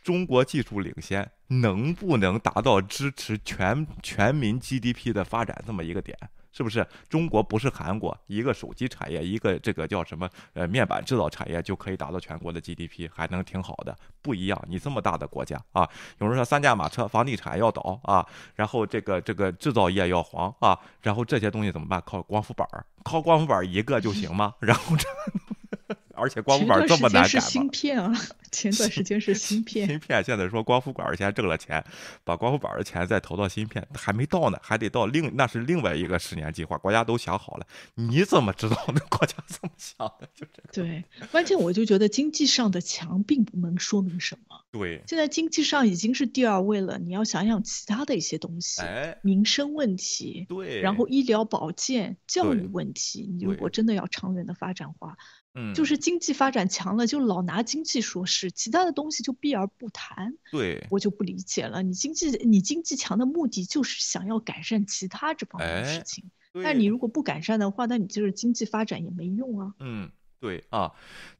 [0.04, 6.18] 中国技术领先，能不能达到支持全全民 GDP 的发展这么一个点？
[6.52, 13.96] 是不是中国不是韩国一个手机产业，一个这个叫什么呃面板制造产业就可以达到全国的 GDP，还能挺好的？
[14.22, 15.88] 不一样，你这么大的国家啊，
[16.20, 18.26] 有人说三驾马车，房地产要倒啊，
[18.56, 22.02] 然后这个这个制造业要黄啊，然后这些东西怎么办？
[22.06, 24.54] 靠光伏板儿，靠光伏板儿一个就行吗？
[24.62, 25.08] 然后这。
[26.18, 27.40] 而且光伏板这么难改吗？
[27.40, 28.14] 芯片啊，
[28.52, 29.86] 前段时间是芯片。
[29.88, 31.84] 芯片现在说光伏板先挣了钱，
[32.24, 37.68] 把光伏板的钱再投到芯片，还没到呢，还得到另那是另外一个十年计划，国家都想好了。
[37.96, 40.28] 你怎么知道那国家怎么想的？
[40.36, 40.70] 就这个。
[40.74, 44.58] 对，关键我就觉得经济上的强并不能说明什么。
[44.72, 48.82] 对，现在经济上已经是第二位了，你要想想其他的一些东西，
[49.22, 54.94] 民生问题，对，然后医疗保健、教育问题，你如果真的要长远的发展
[55.58, 55.74] 化。
[55.74, 60.36] 就是经济发展强了，就老拿经济说事，其他的东西就避而不谈。
[60.52, 61.82] 对，我就不理解了。
[61.84, 66.30] 你经济你经济强的目的就是想要改善其他这方面的事情，
[66.64, 69.74] 但你如果不改善的话，那你就是经济发展也没用啊。
[69.80, 70.94] 嗯，对啊。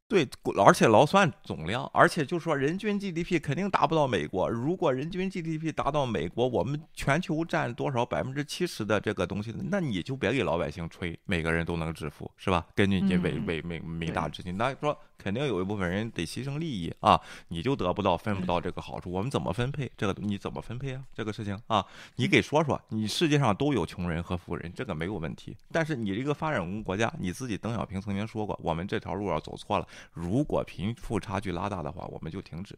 [0.10, 0.26] 对，
[0.64, 4.50] 而且劳算总量，而且就说人均 GDP 肯定达不到美国。
[4.50, 12.66] 如果人均 GDP 达到美国，我们全球占多少百分之七十的这个东西，那你就别给老百姓吹，每个人都能致富，是吧？
[12.74, 19.12] 根据你伟伟伟伟大之心，那说肯定有一部分人得牺牲利益啊，你就得不到分不到这个好处。
[19.12, 20.22] 我们怎么分配这个？
[20.22, 21.04] 你怎么分配啊？
[21.14, 22.80] 这个事情啊，你给说说。
[22.90, 25.56] 你世界上都有穷人和富人，这个没有问题。
[25.72, 29.88] 但是你这个发展中国家，你自己邓小平曾经说过，我们这条路要走错了。
[30.14, 32.78] 如果贫富差距拉大的话，我们就停止。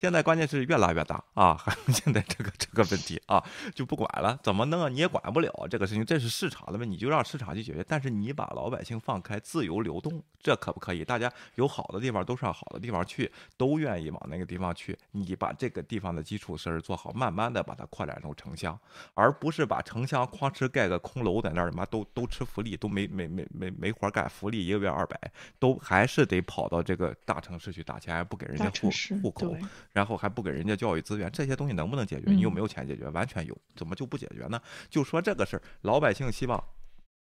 [0.00, 1.62] 现在关键是越拉越大啊！
[1.92, 3.44] 现在这个这个问题啊，
[3.74, 4.88] 就不管了，怎么弄啊？
[4.88, 7.84] 你也管不了这个事情，这是市场的问题，你就让市场去解决。
[7.86, 11.04] 但是你把老百姓放开，自由流动，这可不可以？
[11.04, 14.98] 大家有好的地方都上好的地方去，都愿意往那个地方去。
[15.10, 18.78] 你把这个地方的基础设施做好，慢慢的把它扩展成城乡，
[19.12, 25.20] 而不是把城乡哐哧盖个空楼在那儿，妈都都吃福利，都没没没没没活干，福利一个月二百，
[25.58, 28.90] 都还是得跑到这个大城市去打钱，还不给人家户
[29.20, 29.54] 户口。
[29.92, 32.30] 然后还不给人家教育资源，这些东西能不能解决？
[32.30, 33.08] 你有没有钱解决？
[33.10, 34.60] 完全有，怎么就不解决呢？
[34.88, 36.62] 就说这个事儿，老百姓希望。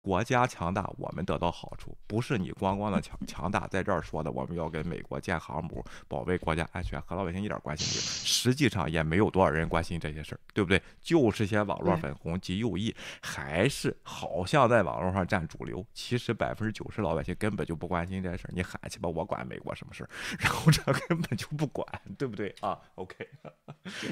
[0.04, 8.02] 国家强大，我们得到好处，不是你光光的强强大，在这儿说的，我们要跟美国建航母，保卫国家安全，和老百姓一点关系没有。
[8.02, 10.82] 实际上也没有多少人关心这些事儿，对不对？
[11.02, 15.86] 就是些网络粉红及右翼，还是好像在网络上占主流。
[15.94, 18.52] 其实百分之九十老百姓根本就不关心这事儿。
[18.54, 20.10] 你喊去吧，我管美国什么事儿？
[20.38, 21.88] 然后这根本就不管，
[22.18, 23.26] 对不对啊？OK。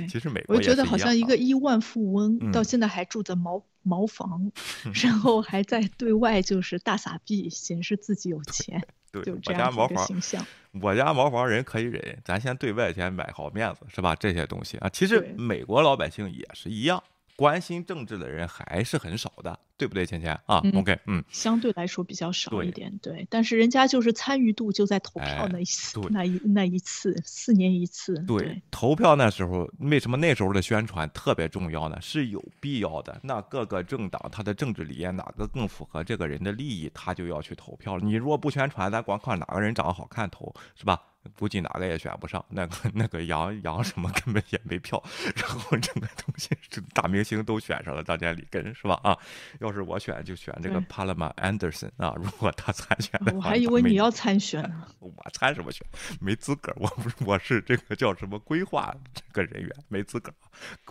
[0.07, 3.61] 其实美国我觉得好像一个亿万富翁，到现在还住在毛。
[3.83, 4.51] 茅房，
[5.03, 10.45] 然后还在对外就是大撒币，显示自己有钱，对，就这样一个形象。
[10.81, 14.15] 我家茅房人可以忍，咱先对外先买好面子，是吧？
[14.15, 17.03] 这些东西啊，其实美国老百姓也是一样。
[17.35, 23.25] 关心政治的人还是很少的，对不对，芊芊啊？OK，嗯，相对来说比较少一点，对。
[23.29, 28.13] 但是人家就是参与度就在投票那一次，那一那一次，四年一次。
[28.27, 31.97] 对，投票那时候，为什么那时候的宣传特别重要呢？
[32.01, 33.19] 是有必要的。
[33.23, 38.03] 那各个政党他的政治理念哪个更符合这个人的利益，他就要去投票了。
[38.03, 41.01] 你如果不宣传，咱光看哪个人长得好看投，是吧？
[41.37, 45.01] 估计哪个也选不上，那个那个杨杨什么根本也没票，
[45.35, 48.99] 然后整个东西这大明星都选上了，张建里根是吧？
[49.03, 49.17] 啊，
[49.59, 54.85] 要是我选就选这个帕拉玛安德森啊，如果他参选的话，我还以为你要参选呢。
[54.99, 55.85] 我参什么选？
[56.19, 60.31] 没资格，我不是我是这个叫什么规划这个人员，没资格，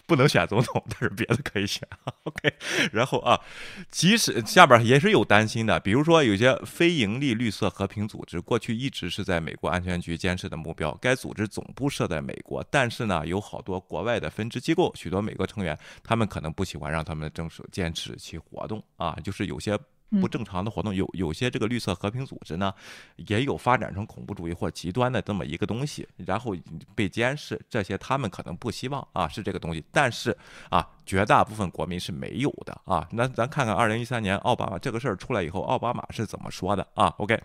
[0.07, 1.87] 不能选总统，但是别的可以选。
[2.25, 2.53] OK，
[2.93, 3.41] 然后啊，
[3.91, 19.79] 即使下边也是有担心的，比如说有些非盈利绿色和平组织，过去一直是在美国安全局监视的目标，该组织总部设在美国，但是呢，有好多国外的分支机构，许多美国成员，他们可能不喜欢让他们的政府监视其活动啊，就是有些。
[20.21, 22.75] 不正常的活动有有些这个绿色和平组织呢，
[23.29, 26.53] 也有发展成恐怖主义或极端的这么一个东西，然后
[26.97, 30.37] 被监视，这些他们可能不希望啊是这个东西，但是
[30.69, 33.07] 啊绝大部分国民是没有的啊。
[33.13, 37.41] 那咱看看二零一三年奥巴马这个事儿出来以后，奥巴马是怎么说的啊？OK，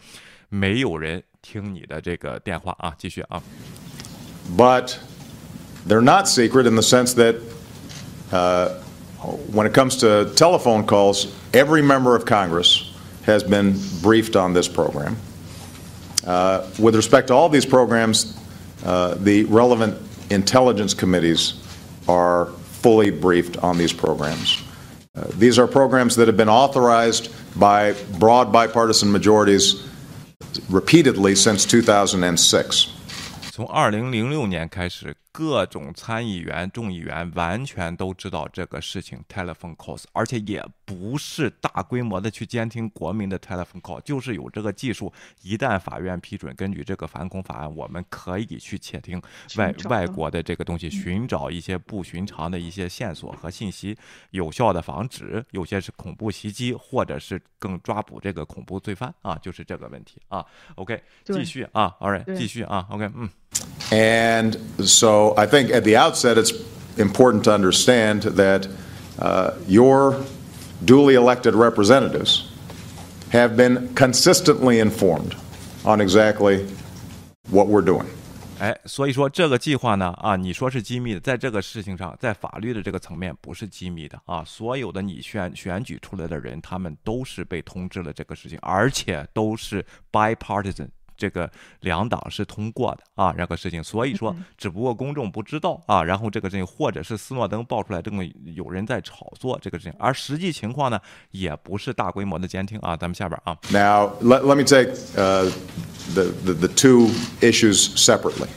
[0.49, 3.42] 没有人听你的这个电话啊，继续啊。
[4.56, 4.96] But
[5.86, 7.36] they're not secret in the sense that,
[8.30, 8.80] uh.
[9.52, 12.90] when it comes to telephone calls, every member of Congress
[13.26, 15.14] has been briefed on this program.
[16.26, 18.34] Uh, with respect to all these programs,
[18.82, 19.94] uh, the relevant
[20.30, 21.52] intelligence committees
[22.08, 22.46] are
[22.80, 24.56] fully briefed on these programs.
[25.14, 27.28] Uh, these are programs that have been authorized
[27.58, 29.86] by broad bipartisan majorities
[30.70, 32.86] repeatedly since 2006.
[33.52, 45.11] 从二零零六年开始， 各种参议员、众议员完全都知道这个事情，telephone calls，而且也不是大规模的去监听国民的 telephone call，就是有这个技术。
[45.41, 49.21] 一旦法院批准，根据这个反恐法案，我们可以去窃听
[49.57, 53.97] 外外国的这个东西，寻找一些不寻常的一些线索和信息，
[54.29, 60.45] 有效的防止有些是恐怖袭击，或者是更抓捕这个恐怖罪犯啊，就是这个问题啊。
[60.75, 63.29] OK，继续啊，All right，继续啊，OK，嗯。
[63.89, 66.52] And so I think at the outset it's
[66.96, 68.66] important to understand that
[69.18, 70.16] uh, your
[70.84, 72.48] duly elected representatives
[73.30, 75.36] have been consistently informed
[75.84, 76.66] on exactly
[77.50, 78.06] what we're doing.
[78.58, 84.44] 哎，所以说这个计划呢，啊，你说是机密的，在这个事情上，在法律的这个层面不是机密的啊。
[84.44, 89.82] 所有的你选选举出来的人，他们都是被通知了这个事情，而且都是
[90.12, 90.88] bipartisan。
[91.17, 91.49] 这个
[91.81, 98.23] 两党是通过的啊，这个事情，所以说只不过公众不知道啊，然后这个事情或者是斯诺登爆出来，这么
[98.55, 100.99] 有人在炒作这个事情，而实际情况呢，
[101.31, 102.95] 也不是大规模的监听啊。
[102.97, 103.57] 咱们下边啊。
[103.71, 105.49] Now let let me take uh
[106.13, 107.09] the the the two
[107.41, 108.47] issues separately。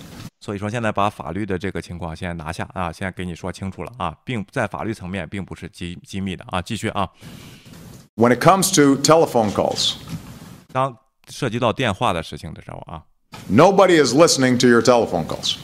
[0.41, 7.09] 所以说现在把法律的这个情况先拿下啊，现在给你说清楚了啊，并在法律层面并不是机机密的啊，继续啊。
[8.17, 9.95] When it comes to telephone calls，
[10.73, 10.97] 当
[11.29, 13.03] 涉及到电话的事情的时候啊
[13.51, 15.57] ，Nobody is listening to your telephone calls。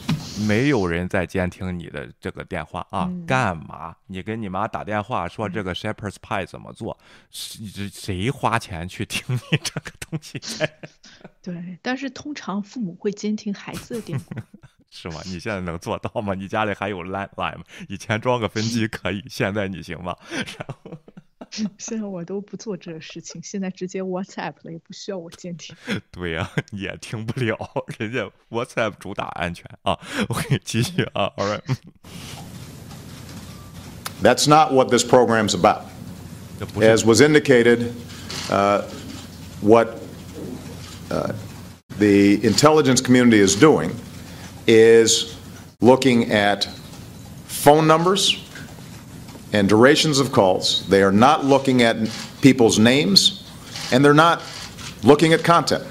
[0.45, 3.95] 没有人在监听你的这个电话啊，干嘛？
[4.07, 6.97] 你跟你妈打电话说这个 Shepherd's Pie 怎么做？
[7.31, 10.37] 谁谁花钱去听你这个东西？
[11.41, 14.25] 对，但是通常父母会监听孩子的电话，
[14.91, 15.21] 是吗？
[15.25, 16.33] 你现在能做到吗？
[16.33, 17.63] 你家里还有 Landline 吗？
[17.87, 20.15] 以前装个分机可以，现在你行吗？
[20.29, 20.91] 然后。
[21.78, 25.74] 现在我都不做这个事情，现在直接 WhatsApp 了，也不需要我监听。
[26.10, 27.56] 对呀，也听不了，
[27.98, 29.98] 人家 WhatsApp 主打安全啊。
[30.28, 35.84] OK，继续啊，All right。That's not what this program's about.
[36.76, 37.94] As was indicated,
[38.50, 38.82] uh,
[39.62, 39.98] what
[41.10, 41.32] uh,
[41.98, 43.90] the intelligence community is doing
[44.66, 45.34] is
[45.80, 46.68] looking at
[47.46, 48.36] phone numbers
[49.55, 50.83] And durations of calls.
[50.89, 52.09] They are not looking at
[52.41, 53.41] people's names,
[53.91, 54.39] and they're not
[55.03, 55.81] looking at content.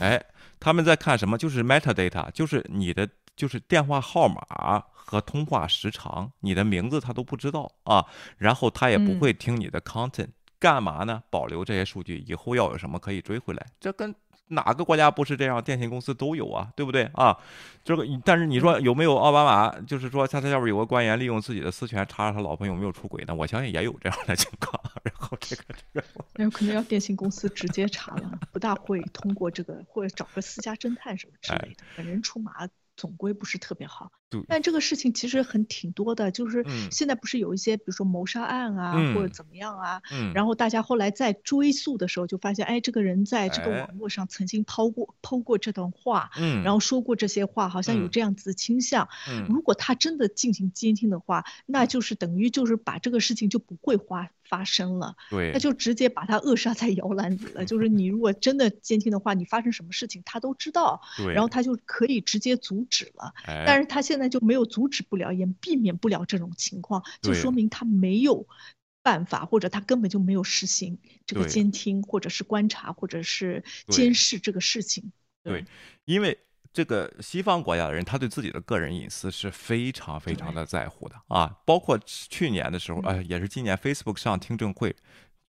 [0.00, 0.22] 哎，
[0.60, 1.38] 他们在看什么？
[1.38, 8.04] 就是 metadata，就是你的就是电话号码和通话时长，你的名字他都不知道啊。
[8.36, 11.22] 然后他也不会听你的 content，、嗯、干嘛呢？
[11.30, 13.66] 保留这些数据，以后要有什么可以追回来。
[13.80, 14.14] 这跟
[14.48, 15.62] 哪个国家不是这样？
[15.62, 17.36] 电信公司都有啊，对不对啊？
[17.84, 19.80] 这个，但是你说有没有奥巴马？
[19.80, 23.34] 就是说他他下边有个官员利用自己的私权查查他老婆有没有出轨呢？
[23.34, 24.78] 我相信也有这样的情况。
[25.04, 31.84] 然后这个这个，那可能要电信公司直接查了，不大会通过这个，或者找个私家侦探什么之类的。
[31.96, 34.10] 本人出马总归不是特别好。
[34.48, 40.02] 但这个事情其实很挺多的，就是现在不是有一些，比如说谋杀案啊，或者怎么样啊，
[40.34, 46.30] 然后大家后来在追溯的时候就发现，哎，这个人在这个网络上曾经抛过抛过这段话，
[46.62, 49.08] 然后说过这些话，好像有这样子的倾向。
[49.48, 57.64] 如果他真的进行监听的话，那就是等于就是把这个事情就不会发发生了，对，那就直接把他扼杀在摇篮里了。
[57.64, 61.00] 就是你如果真的监听的话，你发生什么事情他都知道，
[61.32, 63.32] 然后他就可以直接阻止了。
[63.66, 68.44] 但是他现现在就没有阻止不了，也避免不了这种情况，就说明他没有
[69.00, 75.12] 办法，或者他根本就没有实行这个监听，或者是观察，或者是监视这个事情。
[75.44, 75.64] 对，
[76.04, 76.36] 因为
[76.72, 81.56] 这个西方国家的人，他对自己的个人隐私是非常非常的在乎的啊。
[81.64, 84.96] 包括去年的时候，哎，也是今年 Facebook 上听证会。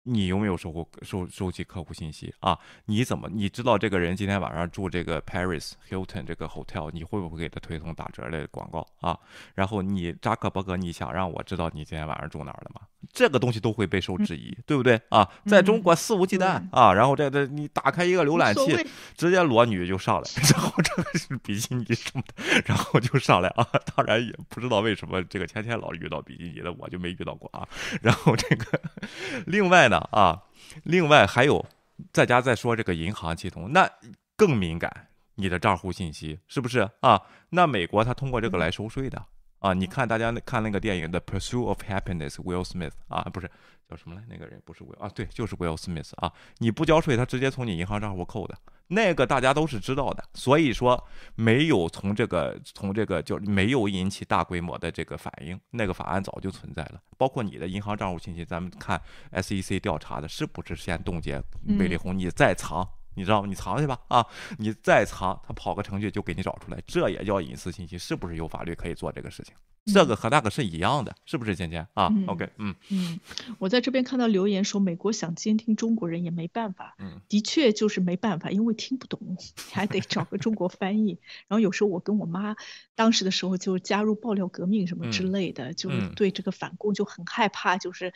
[0.06, 2.58] 你有没有收过收收集客户信息啊？
[2.86, 9.18] 你怎么你知道这个人今天晚上住这个 Paris Hilton 这个 hotel，你会不会给他推送打折的广告啊？
[9.56, 12.82] 然后你扎克伯格，你想让我知道你今天晚上住哪儿了吗？
[13.14, 15.30] 这个东西都会备受质疑，对不对啊？
[15.46, 18.76] 在中国肆无忌惮啊，然后这这你打开一个浏览器，
[19.16, 23.66] 直接裸女就上来， 然后这个是比基尼什么的，然后就上来啊。
[23.96, 27.66] 当然也不知道为什么这个天天老遇到比基尼的，我就没遇到过啊。
[28.02, 28.82] 然后这个
[29.48, 30.44] 另外呢啊，
[30.84, 31.66] 另外还有
[32.12, 33.90] 在家在说这个银行系统，那
[34.36, 37.22] 更敏感，你的账户信息是不是啊？
[37.50, 39.26] 那美国他通过这个来收税的。
[39.60, 43.50] 啊，你看大家看那个电影《的 Pursue of Happiness》，Will Smith 啊，不是
[43.90, 44.22] 叫什么来？
[44.28, 46.30] 那个人不是 Will 啊，对，就是 Will Smith 啊。
[46.58, 48.58] 你不交税，他直接从你银行账户扣的，
[48.88, 50.24] 那个大家都是知道的。
[50.34, 51.02] 所以说
[51.36, 57.02] 没有从这个从这个就没有引起大规模的这个反应，那个法案早就存在了。
[57.18, 61.42] 包括你的银行账户信息，咱们看 SEC 调查的是不是先冻结
[61.78, 62.88] 贝利红，你再藏。
[63.16, 63.48] 你知道吗？
[63.48, 64.26] 你藏去吧啊！
[64.58, 69.54] 你再藏，他跑个程序就给你找出来，这也叫隐私信息，是不是有法律可以做这个事情？
[69.86, 71.56] 这个和那个是一样的，是不是？
[71.56, 73.20] 芊芊啊，OK，嗯嗯，
[73.60, 79.38] 我在这边看到留言说，美国想监听中国人也没办法，嗯，的确就是没办法，因为听不懂，
[79.72, 81.20] 还得找个中国翻译。
[81.48, 82.56] 然后有时候我跟我妈
[82.96, 88.14] 当时的时候就加入爆料革命什么之类的，就是对这个反共就很害怕，就是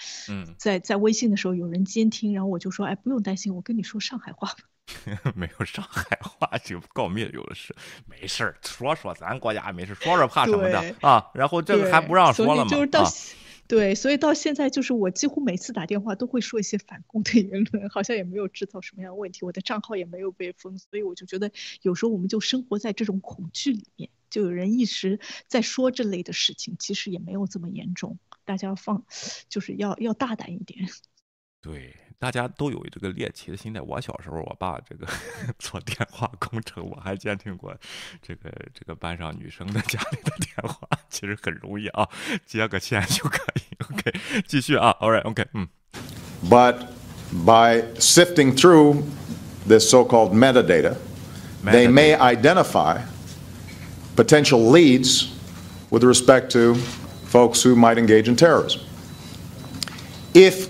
[0.57, 4.57] 在在微信的时候有人监听，然后我就说，哎，不用担心，我跟你说上海话吧。
[5.35, 11.29] 没有上海话就告密有的是，没事儿说说咱国家没事，说说怕什么的啊？
[11.33, 12.69] 然后这个还不让说了吗？
[13.67, 21.51] 对，所以到现在就是我几乎每次打电话都会说一些反共的言论，好像也没有制造什么样的问题，我的账号也没有被封，所以我就觉得
[21.81, 29.03] 有时候我们就生活在这种恐惧里面，就有人一直在说这类的事情，其实也没有这么严重，大家放
[29.49, 30.87] 就是要要大胆一点。
[31.61, 31.93] 对。
[32.18, 33.80] 大家 都有这个猎奇的心态。
[33.80, 35.06] 我小时候，我爸这个
[35.58, 37.74] 做电话工程，我还监听过
[38.20, 42.08] 这个这个班上女生的家里的电话，其实很容易啊，
[42.46, 43.62] 接个线就可以。
[43.90, 45.68] OK，继续啊，All right，OK， 嗯。
[46.48, 46.86] But
[47.32, 49.02] by sifting through
[49.66, 50.96] this so-called metadata,
[51.64, 53.02] they may identify
[54.16, 55.28] potential leads
[55.90, 56.74] with respect to
[57.26, 58.80] folks who might engage in terrorism.
[60.34, 60.68] If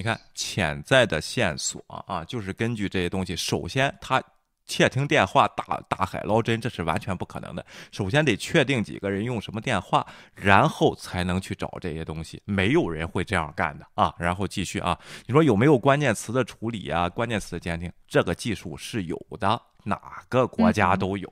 [0.00, 3.36] 你看，潜在的线索啊，就是根据这些东西。
[3.36, 4.22] 首先，他
[4.64, 7.62] 窃听电话、打大海捞针，这是完全不可能的。
[7.92, 12.40] 首先得确定几个人用什么电话，然后才能去找这些东西。
[12.46, 14.14] 没有人会这样干的啊。
[14.18, 17.06] 然后继续啊，你说有没有关键词的处理啊？
[17.06, 19.60] 关键词的鉴定，这个技术是有的。
[19.84, 21.30] 哪个国家都有，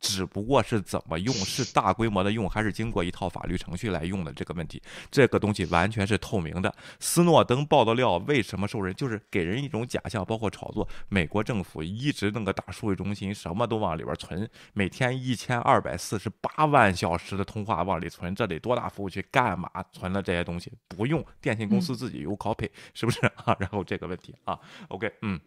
[0.00, 4.82] 只不过是怎么用，是大规模的用，还是经过一套法律程序来用的这个问题。
[5.10, 6.74] 这个东西完全是透明的。
[6.98, 10.88] 斯诺登爆的料为什么受人，就是给人一种假象，包括炒作。
[11.08, 19.70] 美国政府一直弄个大数据中心，什么都往里边存，每天一千二百四十八万小时的通话往里存，这得多大服务器干嘛？
[19.92, 23.56] 存了这些东西不用，电信公司自己有 copy，是不是 啊？
[23.58, 25.40] 然后这个问题啊，OK，嗯。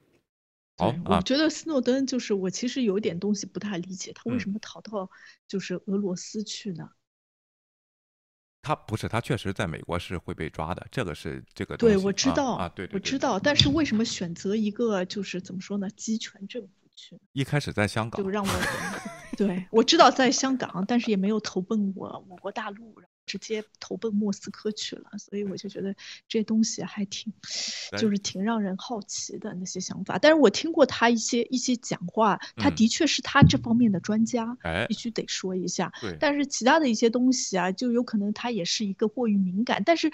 [0.78, 5.10] 好，我觉得斯诺登就是我其实有点东西不太理解，他为什么逃到
[5.48, 6.90] 就是俄罗斯去呢？
[8.62, 17.18] 他不是，他确实在美国是会被抓的，这个是这个对，我知道啊，对，我知道，但是为什么选择一个就是怎么说呢，集权政府去？
[17.32, 18.50] 一开始在香港，就让我
[19.38, 23.02] 对我知道在香港，但是也没有投奔我我国大陆。
[23.28, 25.12] 直接投奔莫斯科去了。
[25.20, 25.94] 所以我就觉得
[26.28, 27.32] 这些东西还挺，
[28.00, 30.18] 就是挺让人好奇的那些想法。
[30.18, 34.58] 但是我听过他一些一些讲话，他的确是他这方面的专家，
[34.88, 35.94] 必须得说一下。
[36.20, 39.84] 但是其他的一些东西啊，就有可能他也是一个过于敏感。
[39.86, 40.10] 但是，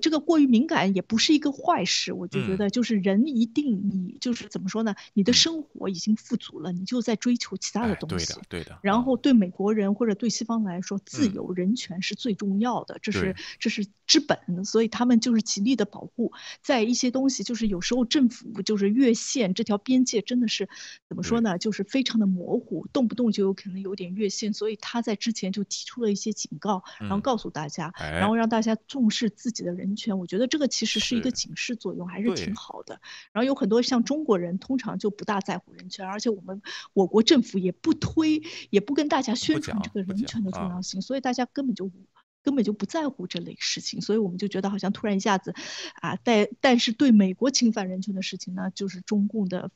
[0.00, 2.12] 这个过于敏感也不是一个坏事。
[2.12, 4.94] 我就觉得，就是人一定你就是怎么说呢？
[5.14, 8.34] 你的生活已经富足了，你就在追求其他的东西。
[8.48, 8.78] 对的。
[8.82, 14.64] 然后对美国人或者对西方来说，自由人权是最重要的，这是这是之本。
[14.64, 16.32] 所以他们就是极力的保护。
[16.62, 20.68] 在一些东西，就是有时候政府就是越线，这条边界真的是
[21.08, 21.58] 怎么说呢？
[21.58, 24.52] 就是非常的模糊，动不动就有可能有点越线。
[24.52, 30.18] 所以他在之前就提出了一些警告，然后告诉大家，然后让大家重视自己的人权。
[30.18, 33.00] 我觉得这个其实是一个警示作用，还是挺好的。
[33.32, 36.62] 然后有很多像中国人，通常就不大在乎人权，而且我们
[36.92, 41.90] 我国政府也不推，也不跟大家宣传这个人权的重要性，所以大家根本就
[42.44, 44.00] 根本就不在乎这类事情。
[44.00, 45.52] 所以我们就觉得好像突然一下子，
[45.94, 49.72] 啊，但但是对美国侵犯人权的事情呢，就是中共的。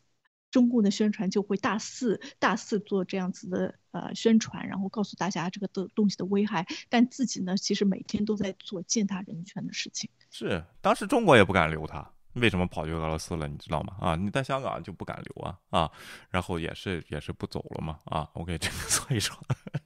[0.50, 10.08] 中共的宣传就会大肆大肆做这样子的呃宣传，然后告诉大家这个的东西的危害，但自己呢，其实每天都在做践踏人权的事情。
[10.30, 12.10] 是，当时中国也不敢留他。
[12.34, 13.48] 为什么跑去俄罗斯了？
[13.48, 13.94] 你知道吗？
[14.00, 15.90] 啊，你在香港就不敢留啊啊，
[16.30, 18.28] 然后也是也是不走了嘛啊。
[18.34, 19.36] OK，这个 所以说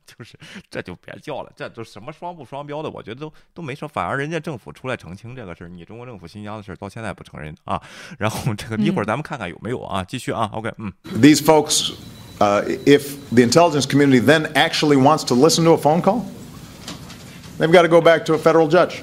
[0.04, 0.38] 就是
[0.70, 7.80] 这就别叫了，这都什么双不双标的，我觉得都都没说，反而人家政府出来澄清这个事儿，你中国政府新疆的事儿到现在不承认啊。
[8.18, 10.50] 然后这个一会儿咱们看看有没有啊，继续啊。
[10.52, 10.92] OK，嗯。
[11.04, 11.92] These folks,
[12.38, 16.24] uh, if the intelligence community then actually wants to listen to a phone call,
[17.58, 19.02] they've got to go back to a federal judge.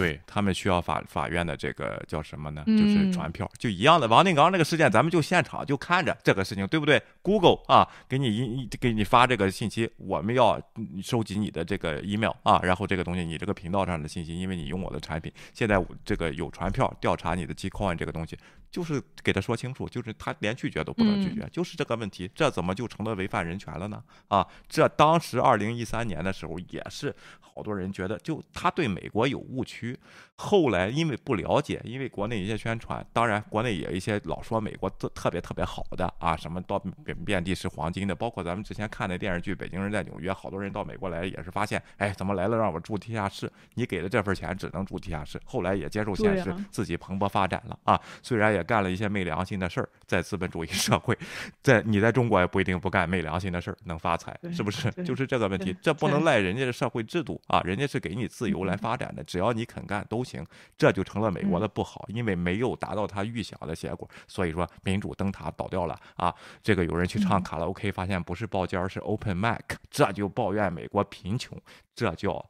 [0.00, 2.64] 对他们需要法法院的这个叫什么呢？
[2.66, 4.08] 就是传票，就一样的。
[4.08, 10.60] 王定刚那个事件，咱们就现场就看着这个事情，对不对？Google 啊，给你一给你发这个信息，我们要
[11.02, 18.38] 收集你的这个 email 啊，然后这个东西你这个频道上的信息，因为你用我的产品，现在这个有传票调查你的 Gcoin 这个东西，
[18.70, 24.02] 就是给他说清楚，就是他连拒绝都不能拒绝，就是这个问题，这怎么就成了违反人权了呢？
[24.28, 27.14] 啊，这当时二零一三年的时候也是。
[27.52, 29.98] 好多人觉得，就他对美国有误区。
[30.36, 43.52] 后来因为不了解，因为国内一些宣传，当然国内也有一些老说美国特特别特别好的啊，什么到遍遍地是黄金的，包括咱们之前看的电视剧《北京人在纽约》，好多人到美国来也是发现，哎，怎么来了让我住地下室？
[43.74, 45.38] 你给的这份钱只能住地下室。
[45.44, 48.00] 后来也接受现实，自己蓬勃发展了啊。
[48.22, 51.16] 虽然也干了一些昧良心的事儿，在资本主义社会，
[51.62, 54.90] 在你在中国也不一定不干昧良心的事儿能发财，是不是？
[55.04, 57.40] 就是这个问题，这不能赖人家的社会制度。
[57.46, 60.44] 啊，人家是给你自由来发展的，只要你肯干都行，
[60.76, 66.34] 这就成了美国的不好，因为没有达到他预想的结果，所以说民主灯塔倒掉了啊。
[66.62, 71.58] 这个有人去唱卡拉 OK，发现不是包间是 Open Mic，这就抱怨美国贫穷，
[71.94, 72.44] 这叫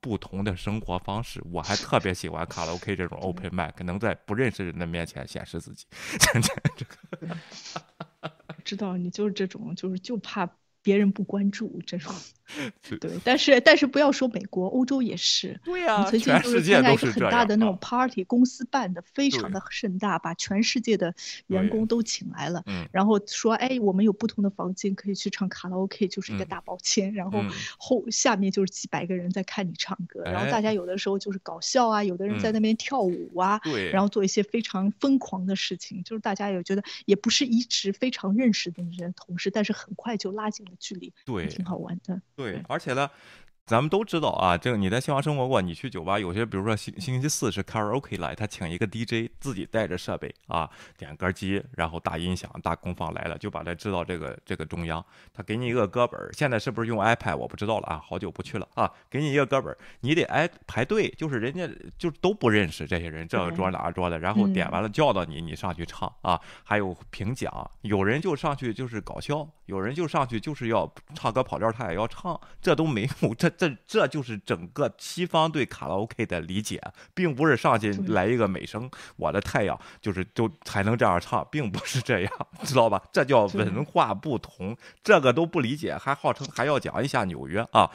[0.00, 1.42] 不同的生活方式。
[1.50, 5.86] 我还 特别喜欢卡拉 OK 这种 Open Mic，能在不认识人的面前显示自己。
[8.64, 10.48] 知道你就是这种，就是就怕。
[10.84, 12.12] 别人不关注这种，
[13.00, 15.58] 对，但是但是不要说美国，欧洲也是。
[15.64, 21.14] 对呀，曾经就是参加一个很大的那种 party，公司办的非常的盛大，把全世界的
[21.46, 27.42] 员工都请来了，然后说，哎，我们有不同的房间可以去唱卡拉 OK，就是一个大包间，然后
[27.78, 40.72] 后下面就是几百个人在看你唱歌，然后大家有的时候就是搞笑啊，有的人在那边跳舞啊，对，然后做一些非常疯狂的事情，就是大家也觉得也不是一直非常认识的人同事，但是很快就拉近了。
[40.82, 42.20] 距离对，挺好玩的。
[42.50, 43.10] 对，而且呢。
[43.64, 55.02] 咱们都知道啊，这个你在新华生活过，你去酒吧，有些比如说星星期四是 karaoke 来，他请一个 DJ 自己带着设备啊，点歌机，然后大音响、大功放来了，就把它支到这个这个中央，
[55.32, 73.51] 他给你一个歌本，现在是不是用 iPad 我不知道了啊，好久不去了啊，给你一个歌本，你得挨排队，就是人家就都不认识这些人，这个桌哪个桌的，然后点完了叫到你，你上去唱啊，还有评奖，有人就上去就是搞笑，有人就上去就是要唱歌跑调，他也要唱，这都没有这。
[73.56, 76.80] 这这就是整个西方对卡拉 OK 的理解，
[77.14, 82.32] 并不是上去来一个美声，我的太阳就是就才能这样唱，并不是这样，
[82.64, 83.02] 知道吧？
[83.12, 87.90] 这叫文化不同，这个都不理解，还号称还要讲一下纽约啊。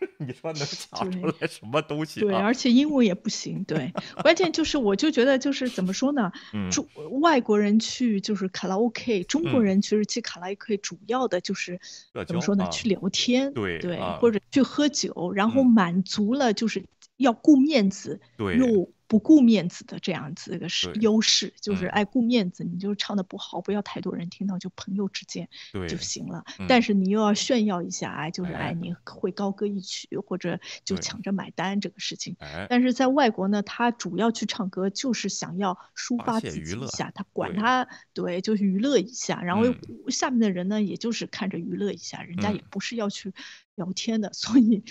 [0.18, 2.20] 你说能讲出来什么东西？
[2.20, 3.62] 对， 而且英文也不行。
[3.64, 3.92] 对，
[4.22, 6.32] 关键就是我就觉得就是怎么说呢？
[6.70, 6.86] 中
[7.20, 11.80] 外国人去就是卡拉 OK，中国人其实去卡拉 OK 主要的就是
[12.26, 12.68] 怎么说呢？
[12.70, 16.84] 去聊天，对对，或者去喝酒，然后满足了就是
[17.16, 25.48] 要顾面子，对，又不顾面子的这样子一个是优势，就是爱顾面子，你就唱的不好，不要太多人听到，就朋友之间
[25.88, 26.44] 就行了。
[26.68, 32.36] 但是你又要炫耀一下，哎，就是哎，你会高歌一曲，或者就抢着买单这个事情。
[32.68, 39.42] 但是在外国呢，他主要去唱歌就是想要抒发自己一下，他管他对，就是娱乐一下。
[39.42, 39.64] 然后
[40.06, 43.34] 下面的人呢，也就是看着娱乐一下，人家也不是要去。
[43.76, 44.82] 聊天的， 所以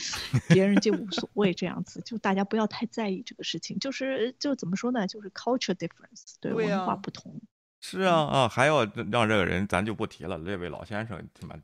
[0.47, 7.41] 别人就无所谓这样子，就大家不要太在意这个事情，就是就怎么说呢，就是 culture difference，对文化不同。
[7.81, 10.37] 是啊啊，还要让这个人，咱就不提了。
[10.45, 11.55] 这位老先生他妈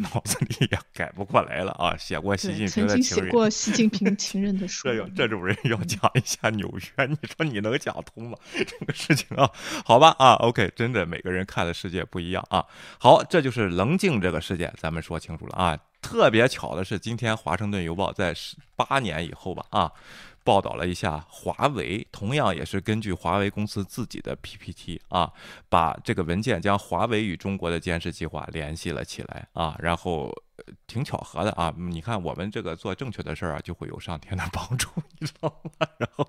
[0.00, 4.86] 脑子里也改不过来了啊，写过习近平的情人，写过 习近平情人的书。
[4.86, 8.38] 这这种人要讲一下纽约，你说你能讲通吗？
[8.54, 9.50] 这个事情啊，
[9.84, 12.64] 好吧啊，OK，真的每个人看的世界不一样啊。
[13.00, 15.76] 好，这就是棱镜这个事件，咱们说清楚了啊。
[16.10, 19.92] 特别巧的是，今天《华盛顿邮报》在十八年以后吧，啊，
[20.42, 25.32] 报道了一下华为，同样也是根据华为公司自己的 PPT 啊，
[25.68, 30.34] 把这个文件将华为与中国的监视计划联系了起来啊，然后。
[30.86, 31.74] 挺巧合的啊！
[31.76, 34.88] 你看，我们这个做正确的事儿啊，就会有上天的帮助，
[35.18, 35.86] 你知道吗？
[35.98, 36.28] 然后，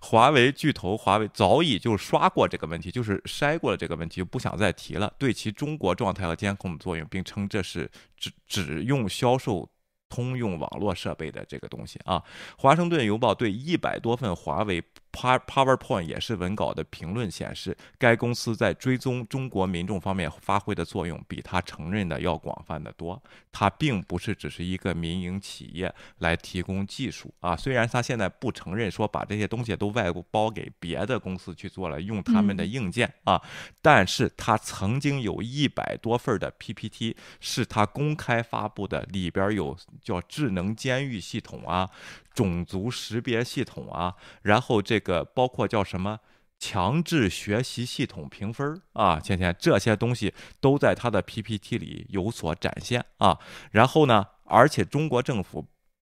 [0.00, 5.12] 华为巨头华为早已就刷过这个问题，就是筛过了这个问题，就不想再提了。
[5.18, 9.68] 对其中国状态和监控的作用，并称这是只只用销售。
[10.10, 12.22] 通用网络设备的这个东西啊，
[12.56, 14.80] 华盛顿邮报对一百多份华为
[15.14, 23.22] PowerPoint 也是文稿的评论显示，该公司在追踪中国民众方面发挥的作用比他承认的要广泛的多。
[23.52, 33.40] 它并不是只是一个民营企业来提供技术啊，虽然他现在不承认说把这些东西都外包给别的公司去做了，用他们的硬件啊，
[33.80, 39.76] 但是他曾经有一百多份的 PPT 是他公开发布的，里边有。
[40.02, 41.88] 叫智能监狱系统啊，
[42.34, 46.18] 种族识别系统啊，然后这个包括叫什么
[46.58, 53.38] 强制学习系统评分啊，倩倩这些东西都在他的 PPT 里有所展现啊。
[53.70, 55.66] 然后呢，而且中国政府。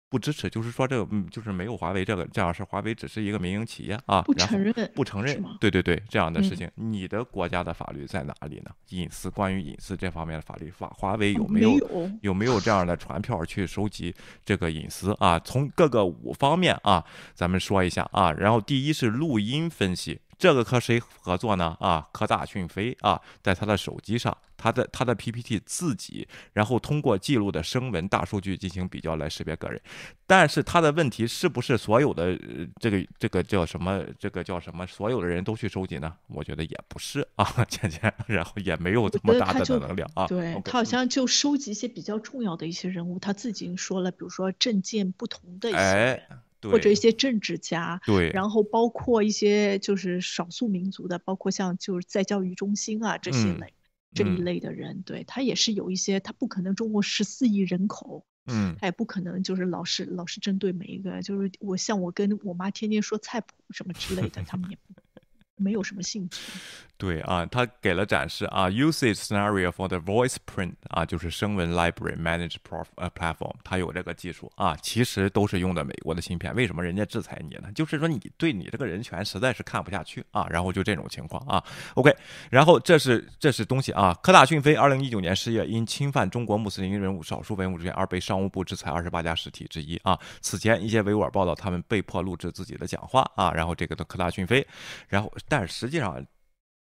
[0.09, 8.71] 不支持，就是说这个，嗯，就是没有华为这个这样是华为只是一个民营企业啊，不承认，不承认，对对对，这样的事情，你的国家的法律在哪里呢？
[8.91, 15.39] 隐私，关于隐私这方面的法律，法华为有没有有没有这样的传票去收集这个隐私啊？
[15.41, 17.05] 从各个五方面啊，
[17.35, 18.33] 咱们说一下啊。
[18.33, 21.77] 然后第一是录音分析，这个和谁合作呢？
[21.81, 24.37] 啊，科大讯飞啊，在他的手机上。
[24.59, 29.79] 他的他的 PPT 自己，然后通过记录的声纹大数据进行比较来识别个人，
[30.27, 32.37] 但是他的问题是不是所有的
[32.81, 36.11] 这个这个叫什么这个叫什么所有的人都去收集呢？
[36.29, 40.27] 我觉得也不是啊， 倩倩，然后也没有这么大的能量啊。
[40.27, 46.23] 对他好像就收集一些比较重要的一些人物，他自己说了，比如说政见不同的一些，
[46.71, 53.73] 或者一些政治家，对，然后包括一些就是少数民族的，包括像就是在教育中心啊这些类。
[54.15, 64.95] 这一类的人，对他也是有一些，他不可能中国十四亿人口，嗯，他也不可能就是老是老是针对每一个，就是我像我跟我妈天天说菜谱什么之类的，他们也不。
[65.57, 66.41] 没有什么兴趣。
[66.99, 76.55] 对啊，他给了展示啊，usage scenario for the voice print 啊，就是声纹 library manage pro 呃 platform，它有这个技术啊，其实都是用的美国的芯片。
[76.55, 77.71] 为什么人家制裁你呢？
[77.75, 81.63] 就是说你对你这个人权实在是看不下去啊，然后就这种情况啊。
[81.97, 82.11] OK，
[82.51, 84.19] 然后这是这是东西啊。
[84.23, 90.19] 科大讯飞二零一九年十月因侵犯中国穆斯林人物少数文物之权而被商务部制裁二十八家实体之一啊。
[90.41, 94.67] 此前一些维吾尔报道他们被迫录制自己的讲话啊，然后这个的科大讯飞，
[95.09, 95.31] 然后。
[95.49, 96.25] 但实际上，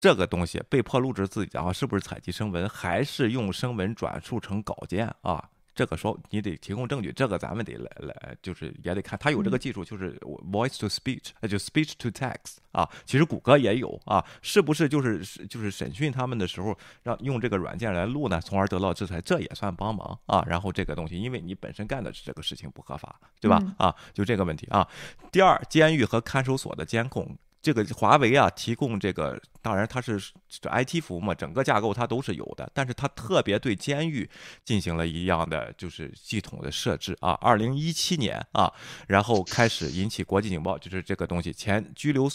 [0.01, 5.49] 这个东西被迫录制自己讲话，是不是采集声纹，还是用声纹转述成稿件啊？
[5.73, 10.19] 这个说你得提供证据，这个咱们得来来，就是也得看他有这个技术，就是
[10.51, 12.87] voice to speech，就 speech to text 啊。
[13.07, 20.45] 其实谷歌也有啊，是不是就是就是审讯他们的时候让用这个软件来录呢，从而得到制裁，这也算帮忙啊。
[20.47, 23.63] 然后这个东西，因为你本身干的是这个事情不合法，对吧？
[23.79, 24.87] 啊，就这个问题啊。
[25.31, 27.39] 第二，监狱和看守所的监控。
[27.63, 30.19] 这个华为啊，提供这个，当然它是
[30.63, 34.29] IT 服务嘛，整个架构它都是有的，但是它特别对监狱
[34.65, 37.33] 进行了一样的就是系统的设置啊。
[37.41, 38.73] 二零一七年啊，
[39.09, 42.27] 然后开始引起国际警报，就是这个东西，前拘留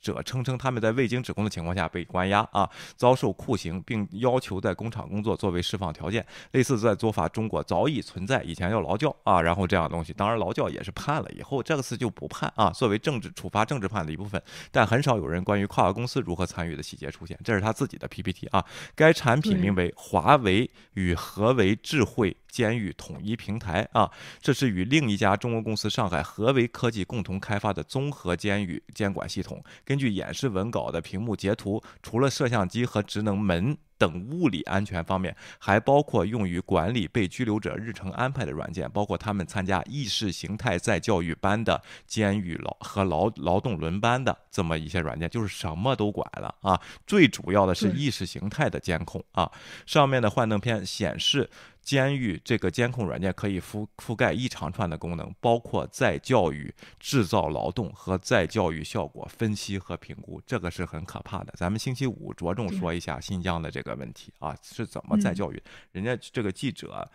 [0.00, 6.26] 者称称他们在未经指控的情况下被关押啊，遭受酷刑，并要求在工厂工作作为释放条件。
[6.50, 14.42] 类似在做法中国早已存在，以前叫劳教啊，然后这样东西，当然劳教也是判了以后，这个次就不判啊，作为政治处罚政治犯的一部分。
[14.72, 17.38] 但很少有人关于跨国公司如何参与的细节出现。
[17.44, 18.64] 这是他自己的 PPT 啊。
[18.96, 24.10] 该产品名为华为与合为智慧监狱统一平台啊，
[24.40, 29.62] 这是与另一家中国公司上海合为科技共同开发的综合监狱监管系统。
[29.84, 33.76] 根据演示文稿的屏幕截图，除了摄像机和职能门。
[34.02, 46.80] 等物理安全方面，还包括用于管理被拘留者日程安排的软件，包括他们参加意识形态再教育班的监狱劳和劳劳动轮班的这么一些软件，就是什么都管了啊。
[47.06, 49.48] 最主要的是意识形态的监控啊。
[49.86, 51.48] 上面的幻灯片显示。
[51.82, 61.52] 监狱这个监控软件可以覆覆盖一长串的功能，包括再教育、制造劳动和再教育效果分析和评估，这个是很可怕的。
[61.56, 65.62] 咱们星期五着重说一下新疆的这个问题啊，是怎么再教育？
[65.90, 67.10] 人家这个记者，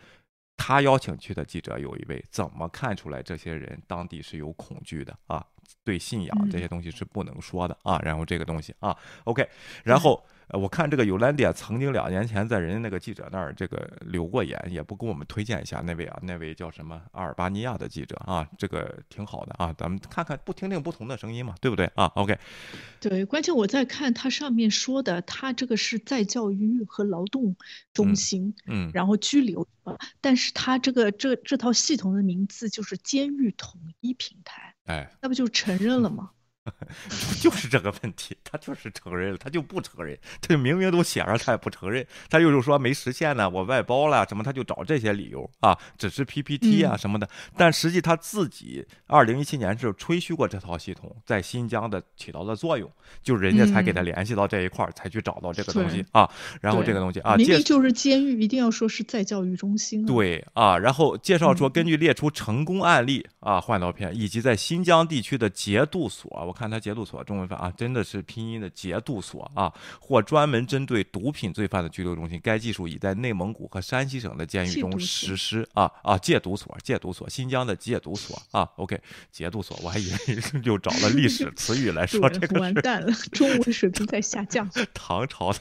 [0.58, 5.46] 他邀请去的记者有一位，怎么看出来这些人当地是有恐惧的啊？
[5.84, 8.00] 对信仰这些东西是不能说的啊。
[8.04, 9.48] 然后这个东西啊，OK，
[9.84, 10.24] 然后。
[10.50, 22.40] 呃，我看这个尤兰迪亚曾经两年前在人家那个记者那儿这个留过言，也不给我们推荐一下那位啊，那位叫什么阿尔巴尼亚的记者啊，这个挺好的啊，咱们看看不听听不同的声音嘛，对不对啊？OK，
[23.02, 27.54] 对，关键我在看他上面说的，他这个是在教育和劳动
[27.94, 36.32] 中心，嗯，然后拘留啊，但是他这个这这套系统的名字就是监狱统一平台，哎，那不就承认了吗？
[37.42, 52.92] 就是这个问题，他就是承认了，他就不承认，他就明明都写上，他也不承认，他又是说没实现呢，我外包了什么，他就找这些理由啊，只是 PPT 啊什么的，但实际他自己二零一七年是吹嘘过这套系统在新疆的起到的作用，
[53.24, 66.57] 就人家才给他联系到这一块儿，才去找到这个东西啊，然后这个东西啊，明明就是监狱，一定要说是在教育中心，对啊，然后介绍说根据列出成功案例啊，换刀片以及在新疆地区的节度所，我。
[66.58, 72.40] 看他节度所中文翻啊，真的是拼音的节度所啊，或专门针对毒品罪犯的拘留中心。
[72.44, 78.68] 该技术已在内蒙古和山西省的监狱中实施啊啊，戒毒所，戒毒所，新疆的戒毒所啊。
[78.78, 79.00] OK，
[79.32, 80.18] 节度所，我还以为
[80.66, 84.68] 又找了历史词语来说这个完蛋了，中文水平在下降。
[84.96, 85.60] 唐朝的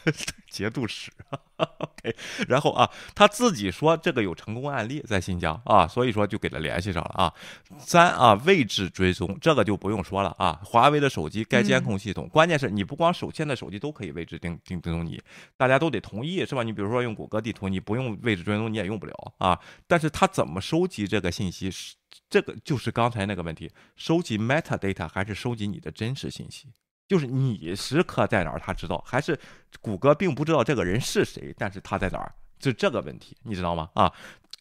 [0.57, 1.11] 节度使。
[1.57, 2.15] OK，
[2.49, 7.33] 然后啊，他自己说这个有成功案例在新疆啊，所以说就给他联系上了啊。
[7.79, 10.61] 三啊，位置追踪这个就不用说了啊。
[10.65, 15.23] 华为的手机该监控系统，关键是你不光手现在手机都可以位置定定追踪你，
[15.57, 16.63] 大家都得同意是吧？
[16.63, 19.59] 你比如说用谷歌地图，你不用位置追踪你也用不了啊。
[19.87, 21.71] 但是他怎么收集这个信息？
[21.71, 21.95] 是
[22.29, 26.69] 这个就是刚才那个问题，收集 metadata 还是收集你的真实信息？
[27.09, 29.39] 就是你时刻在哪儿，他知道，还是
[29.81, 33.89] 谷歌并不知道这个人是谁，但是他在哪儿，就这个问题，你知道吗？
[33.95, 34.13] 啊，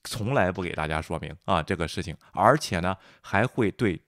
[0.04, 4.00] 从来不给大家说明啊这个事情，而且呢，还会对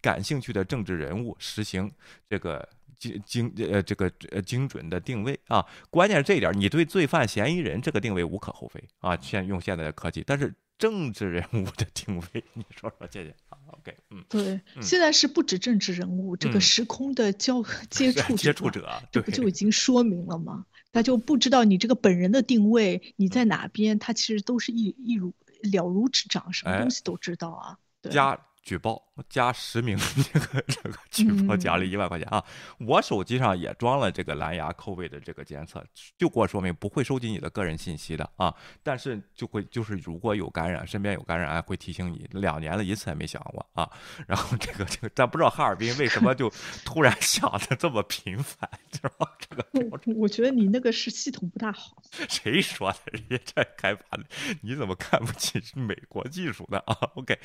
[0.00, 1.90] 感兴趣的政治人物实行
[2.28, 2.68] 这个
[2.98, 5.64] 精精呃这个呃精准的定位啊。
[5.90, 10.52] 关键是这一点，你对罪犯嫌疑人这个定位无可厚非啊，现用现在的科技，但是。
[10.76, 13.34] 政治人物的定位， 你说说，谢谢
[13.68, 20.66] ，OK，嗯，对，现在是不止政治人物，这个时空的交 接触接触者，这不就已经说明了吗？
[20.92, 27.78] 他就不知道你这个本人的定位，你在哪边，他其实都是一一如了如指掌，什么东西都知道啊。
[28.10, 29.02] 加举报。
[29.28, 29.96] 加实名
[30.32, 32.44] 这个这个举报奖励一万块钱啊！
[32.80, 35.80] 我手机上也装了这个蓝牙扣位的这个监测，
[36.18, 38.52] 就给我说明不会收集你的个人信息的啊，
[38.82, 42.28] 但是就会就是如果有感染，身边有感染，会提醒你。
[42.32, 43.88] 两年了一次也没响过啊！
[44.26, 46.52] 然后这个这个，咱不知道哈尔滨为什么就
[46.84, 49.28] 突然响的这么频繁，知道吗？
[49.38, 52.02] 这个我我觉得你那个是系统不大好。
[52.28, 52.98] 谁说的？
[53.12, 54.24] 人家在开发的，
[54.62, 57.38] 你怎么看不起美国技术呢啊？OK，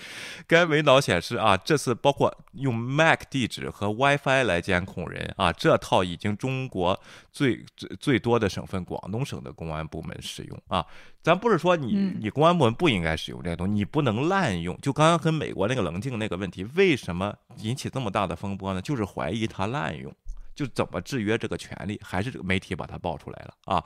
[0.47, 1.57] 该文档显示啊。
[1.57, 6.99] 这次包括用 MAC 地址和 WiFi 来监控人啊，这套已经中国
[7.31, 10.85] 最最最多的省份广东省的公安部门使用啊。
[11.21, 14.77] 咱不是说你你公安部门不应该使用这个东西，你不能滥用。
[14.81, 18.81] 就刚刚跟美国那个棱镜那个问题，为什么引起这么大的风波呢？
[18.81, 20.13] 就是怀疑他滥用，
[20.55, 23.83] 就怎么制约这个权利，还是这个媒体把它爆出来了啊。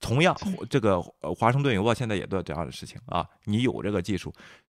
[0.00, 0.34] 同样，
[0.70, 1.00] 这个
[1.36, 4.32] 华盛顿邮报现在也做这样的事情啊，你有这个技术。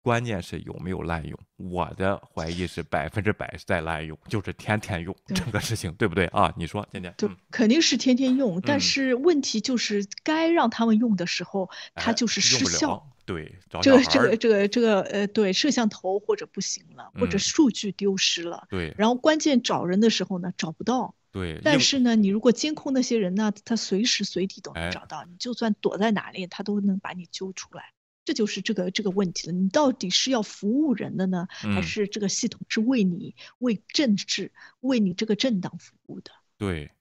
[0.03, 1.39] 关键是有没有滥用？
[1.57, 6.53] 我的怀疑是百分之百是在滥用，就是天天用这个事情，对不对啊？
[6.57, 13.07] 你说，天天就肯定是天天用，但是问题就是该让他们用的时候，它就是失效。
[13.27, 18.67] 对，这个这个这个这个呃，对，摄像头或者不行了，或者数据丢失了。
[18.69, 21.15] 对，然后关键找人的时候呢，找不到。
[21.31, 27.93] 对，但是呢，你如果监控那些人呢，他随时随地都能找到，你就算躲在哪里，他都能把你揪出来。
[28.25, 29.53] 这就是这个这个问题了。
[29.53, 36.31] 你到底是要服务人的呢，还是这个系统是为你为政治为你这个政党服务的？
[36.59, 36.93] 对，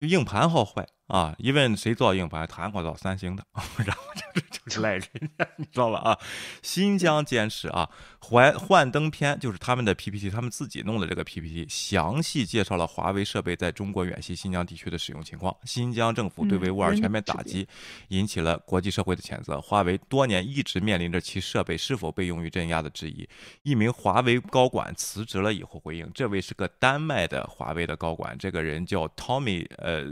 [0.00, 0.88] 硬盘好坏。
[1.08, 3.42] 啊，一问谁造硬盘，谈过造三星的，
[3.84, 5.02] 然后就是就是赖人
[5.38, 5.98] 家，你知道吧？
[6.00, 6.18] 啊，
[6.62, 7.88] 新疆坚持啊，
[8.20, 15.56] 幻幻灯片就是他们的 PPT，他们自己弄的这个 PPT，详细介绍了华为设备在中国远西新疆地区的使用情况。
[15.64, 17.66] 新疆政府对维吾尔全面打击，
[18.08, 19.58] 引起了国际社会的谴责。
[19.62, 23.26] 华为多年一直面临着其设备是否被用于镇压的质疑。
[23.62, 30.04] 一名华为高管辞职了以后回应，这位是个丹麦的华为的高管，这个人叫 Tommy 呃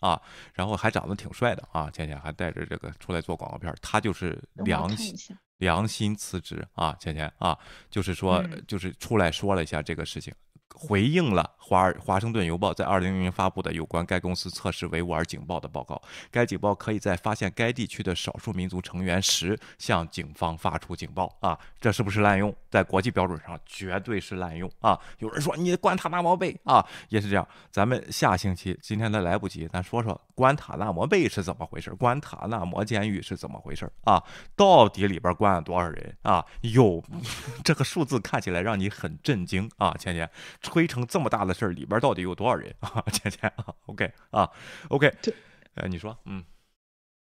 [0.00, 0.20] 啊，
[0.52, 5.14] 然后还长得挺帅的啊，倩倩还带着这个出来做广告片，他就是良心
[5.58, 7.58] 良心辞职啊，倩倩啊，
[7.90, 10.34] 就是说就是出来说了一下这个事情。
[10.74, 16.00] 回应了华尔华盛顿邮报在二零零零发布的有关该公司测试维吾尔警报的报告。
[16.30, 22.54] 该警报可以在发现该地区的少数民族成员时向警方发出警报啊，这是不是滥用？
[22.70, 24.98] 在国际标准上绝对是滥用啊！
[25.18, 27.46] 有人说你关塔那摩贝啊，也是这样。
[27.70, 31.90] 咱们下星期今天咱来不及，咱说说关塔那摩贝是怎么回事？
[31.94, 34.22] 关塔那摩监狱是怎么回事啊？
[34.56, 36.44] 到底里边关了多少人啊？
[36.62, 37.02] 有
[37.62, 40.28] 这个数字看起来让你很震惊啊，倩倩。
[40.62, 43.02] 吹成这么大的事儿，里边到底有多少人啊？
[43.12, 44.48] 倩倩啊，OK 啊
[44.88, 45.34] ，OK，对，
[45.74, 46.44] 呃，你说，嗯。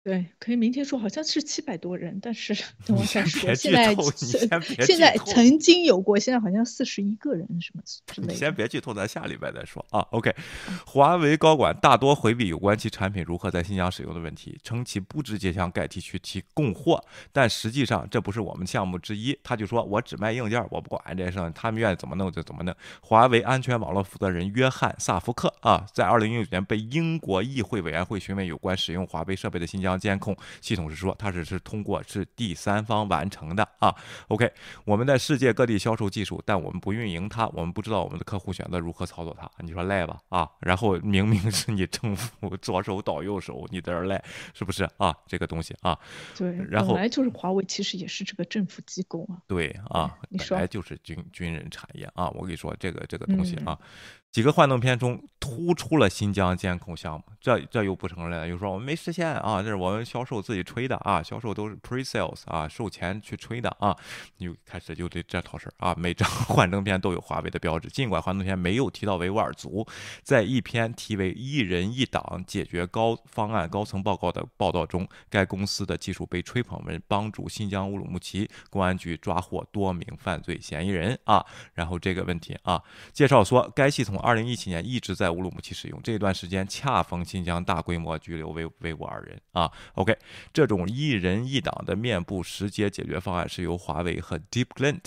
[0.05, 2.53] 对，可以明天说，好像是七百多人，但是
[2.85, 3.55] 等我再说。
[3.55, 3.95] 现在
[4.85, 8.33] 现在曾经有过，现在好像四十一个人什么之类的。
[8.33, 10.01] 你先别剧透，咱下礼拜再说啊。
[10.11, 10.31] OK，
[10.85, 19.35] 华为高管大多回避有关其产品如何在新疆使用的问题，称其不直接向该地区提供货，但实际上这不是我们项目之一。
[19.41, 22.71] 他就说我只卖硬件，我不管这事，他们愿意怎么弄就怎么弄。
[23.01, 29.94] 华为安全网络负责人约翰萨福克啊，在二零一九年被英国议会委员会询问有关使用华为设备的新疆。
[29.97, 33.95] 监控系统是说，它只是通过是第三方完成的啊。
[34.27, 34.51] OK，
[34.85, 39.49] 我们在世界各地销售技术，但我们不运营它，我们不知道我们的客户选择如何操作它。
[39.59, 40.49] 你说赖吧啊？
[40.59, 44.23] 然后明明是你政府左手倒右手，你在这赖
[44.53, 45.15] 是不是啊？
[45.27, 45.97] 这个东西啊，
[46.37, 49.41] 对，然后本来就是华为，其实也是这个政府机构啊。
[49.47, 52.29] 对啊，本来就是军军人产业啊。
[52.29, 53.77] 我跟你说，这个这个东西啊。
[54.35, 63.95] 几个幻灯片中突出了新疆监控项目，这这又不承认，又说我们没实现啊，这是我们销售自己吹的啊，销售都是 pre sales 啊，售前去吹的啊，
[64.39, 69.87] 又开始就这这套事儿啊，每张 幻灯片都有华为的标志，尽管幻灯片没有提到维吾尔族，
[70.21, 82.83] 在一篇题为“一人一党解决高方案高层报告”的报道中，该公司的技术被吹捧为帮助新疆乌鲁木齐公安局抓获多名犯罪嫌疑人啊，然后这个问题啊，
[83.13, 84.19] 介绍说该系统。
[84.25, 89.71] 二零一七年一直在乌鲁木齐使用，这段时间恰逢新疆大规模拘留维维吾尔人啊。
[89.93, 90.17] OK，
[90.51, 95.03] 这种一人一党的面部识别解决方案是由华为和 DeepGlint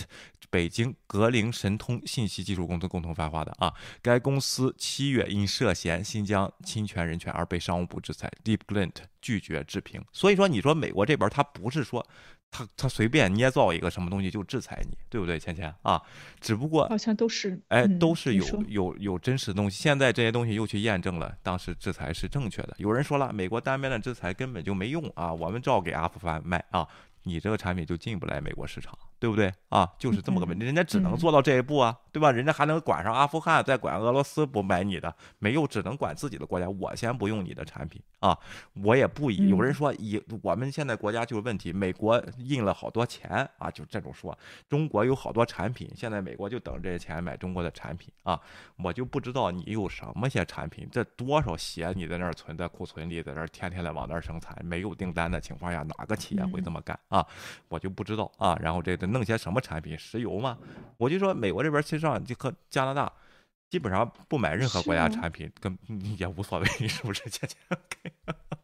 [0.50, 3.74] 北京格林神通信息技术公司共同发发的啊。
[4.00, 10.00] 该公司七月因涉嫌新疆侵权人权而被商务部制裁，DeepGlint 拒绝置评。
[10.12, 12.06] 所以说，你说美国这边他不是说。
[12.50, 16.00] 他他随便捏造一个什么东西就制裁你，对不对，芊芊啊？
[16.40, 19.80] 只不过好像都是哎，都是有有有真实的东西。
[19.82, 22.74] 现在这些东西又去验证了，当时制裁是正确的。
[22.78, 26.88] 有人说了，美国单边的制裁根本就没用啊，我们照给阿富汗卖啊，
[27.22, 28.98] 你这个产品就进不来美国市场。
[29.18, 29.90] 对不对啊？
[29.98, 32.30] 就是这么个问题，人家只能做到这一步啊，对吧？
[32.30, 36.68] 人家还能管上阿富汗，再管俄罗斯不买你的，没有，只能管自己的国家。
[36.68, 38.38] 我先不用你的产品啊，
[38.84, 39.48] 我也不以。
[39.48, 44.36] 有人说以我们现在国家就是问题，美国印了好多钱啊，就这种说。
[44.68, 48.40] 中国有好多产品，现在美国就等这些钱买中国的产品啊。
[48.76, 57.26] 我就不知道你有什么些产品，这多少鞋你在那儿存在库存里，在那儿天天的往那儿生产，没有订单的情况下，哪个企业会这么干啊？
[57.68, 58.56] 我就不知道啊。
[58.62, 59.07] 然后这个。
[59.12, 59.98] 弄些什么产品？
[59.98, 60.58] 石油吗？
[60.96, 63.12] 我就说美国这边其实上就和加拿大
[63.70, 65.76] 基本上不买任何国家产品，跟
[66.18, 67.22] 也无所谓，是不是？
[67.28, 67.56] 姐姐？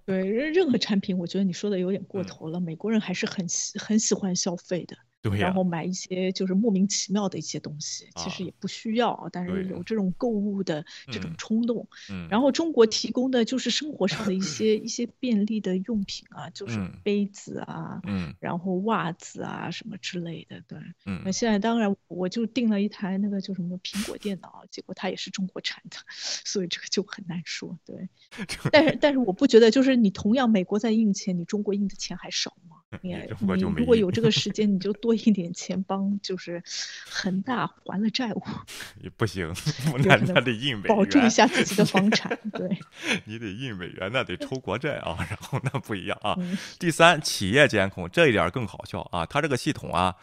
[0.06, 2.60] 对，任任何产品，我觉得你说的有点过头了。
[2.60, 4.96] 美国人还是很喜很喜欢消费的。
[5.32, 11.86] 然后买一些就是莫名其妙的一些东西，其实也不需要，但是有这种购物的这种冲动。
[12.10, 20.60] 嗯然后中国提供的就是生活上的一些一些便利的用品啊，就是杯子啊，嗯然后袜子啊什么之类的。
[20.66, 20.78] 对，
[21.24, 27.78] 那现在当然我就订了一台那个叫什么苹果电脑，结果它也是中国产的， 所以这个就很难说。
[27.84, 28.08] 对，
[28.72, 32.73] 但是但是我不觉得就是你同样美国在印钱，你中国印的钱还少吗？
[33.02, 36.62] 你中国就没如果有这个时间，你就多一点钱帮，就是
[37.08, 38.42] 恒大还了债务。
[39.02, 39.52] 也不行，
[40.04, 42.38] 那那得印美元，保住一下自己的房产。
[42.52, 42.78] 对，
[43.26, 46.36] 你得印美元，那得抽国债啊，然后那不一样啊。
[46.78, 50.14] 第三，企业监控这一点更好笑啊，它这个系统啊。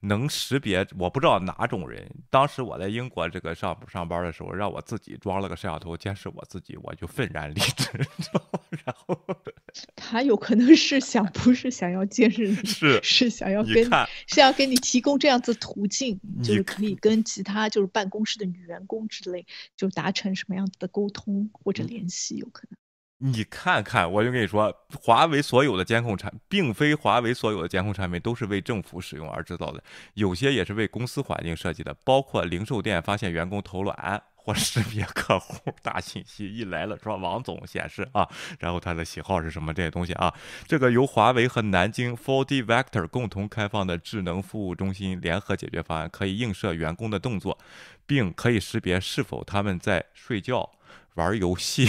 [0.00, 2.10] 能识别我不知道哪种人。
[2.30, 7.88] 当时我在英国这个上上班的时候，让我自己装了个摄像头监视我自己，我就愤然离职。
[8.84, 9.18] 然后
[9.94, 13.84] 他有可能是想不是想要监视你，是是想要跟
[14.26, 19.46] 是要给你提供这样子途径，就是可以跟其他就是办公室的女员工之类
[19.76, 22.76] 就达成什么样子的沟通或者联系，有可能。
[23.22, 29.82] 你看看，我就跟你说，华为所有的监控产，并非华为所有的监控产品都是为政府使用而制造的，
[30.14, 38.26] 有些也是为公司环境设计的，包括零售店发现员工偷懒或识别客户大信息，一来了说王总显示啊，
[38.58, 40.34] 然后他的喜好是什么这些东西啊，
[40.66, 47.58] 这个由华为和南京 Forty Vector 共同开放的智能服务中心联合解决方案，可以映射员工的动作，
[48.06, 50.70] 并可以识别是否他们在睡觉。
[51.14, 51.86] 玩游戏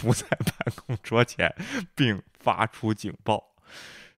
[0.00, 1.54] 不在办公桌前，
[1.94, 3.50] 并发出警报。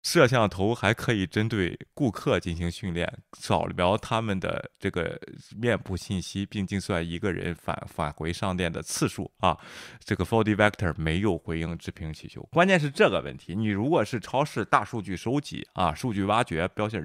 [0.03, 5.19] 摄像头还可以针对顾客进行训练，扫描他们的这个
[5.57, 9.59] 面部信息，并计算一个人返返回商店的次数啊。
[10.01, 13.55] 这个 Fold Vector 没有回应置评请求，关键是这个问题。
[13.55, 17.01] 你如果是超市大数据收集啊，数据挖掘，标签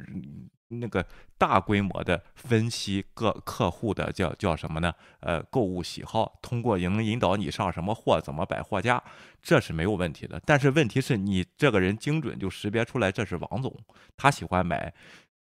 [0.69, 1.05] 那个
[1.37, 4.93] 大规模的分析各客户的叫叫什么呢？
[5.19, 9.03] 呃，购物喜好，通过引引导你上什么货，怎么摆货架，
[9.41, 10.41] 这是没有问题的。
[10.45, 13.75] 但是问题是你这个人精准就识别出来这是王总，
[14.15, 14.93] 他喜欢买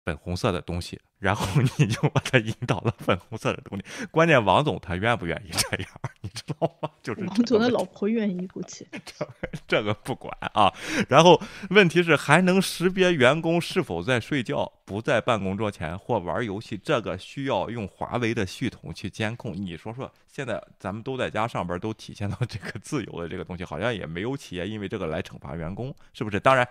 [0.04, 1.00] 粉红色的东西。
[1.26, 5.89] 然后你就把他引导了粉红色的东西，关键王总他愿不愿意这样，
[6.22, 6.88] 你知道吗？
[7.02, 9.27] 就是王总的老婆愿意，估计这
[9.68, 10.72] 这个不管啊。
[11.10, 11.41] 然后
[11.72, 19.56] 问题是还能识别员工是否在睡觉、不在办公桌前或玩游戏，这个需要用华为的系统去监控。
[19.56, 26.39] 你说说，现在咱们都在家上班，都体现到这个自由的这个东西，好像也没有企业因为这个来惩罚员工，是不是？
[26.39, 26.68] 当然，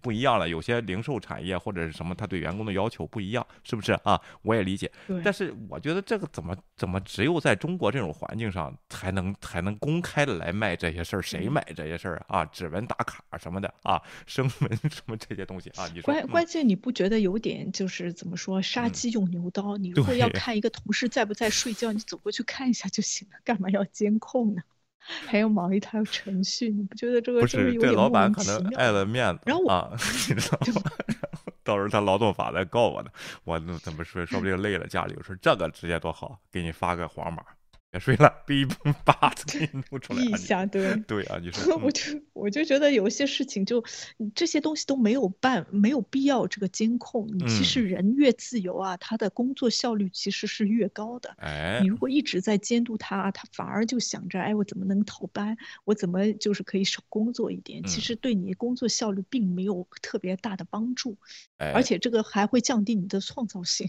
[0.00, 3.95] 不一样了，有些零售产业或者是什么，他对员工的要求不一样，是不是？
[4.04, 4.90] 啊，我也理解，
[5.24, 11.22] 但是我觉得这个怎么怎么只有在中国这种环境上才能才能公开的来卖这些事儿？
[11.22, 12.44] 谁买这些事儿啊？
[12.46, 15.86] 指纹打卡什么的啊，声纹什么这些东西啊？
[15.94, 19.76] 你说关关键你不觉得有点就是怎么说杀鸡用牛刀？
[19.76, 24.62] 你如果要看一个同事在不在睡觉，你走过去看一下就行了，干嘛要监控呢？
[25.24, 26.68] 还要忙一套程序？
[26.68, 29.42] 你不觉得这个不是这老板可能爱了面子？
[29.46, 29.90] 然后啊，
[30.28, 30.82] 你知道吗？
[31.66, 33.10] 到时候他劳动法来告我呢，
[33.42, 34.24] 我那怎么说？
[34.24, 37.42] 说不定累了，家里有事，这个直接多好，给你发个黄码。
[37.96, 38.68] 别睡了，哔
[39.04, 40.22] 叭子给你弄出来。
[40.22, 42.02] 一下，对 对啊，你说，我就
[42.34, 43.82] 我就觉得有些事情就
[44.34, 47.26] 这些东西都没有办，没有必要这个监控。
[47.32, 51.34] 你其实人越自由啊，他的工作效率其实是越高的。
[51.38, 55.56] 哎，你如果一直在监督他，他反而就想着，哎，我怎么能逃班？
[55.84, 57.82] 我怎么就是可以少工作一点？
[57.84, 61.16] 其实对你工作效率并没有特别大的帮助，
[61.56, 63.88] 而且这个还会降低你的创造性。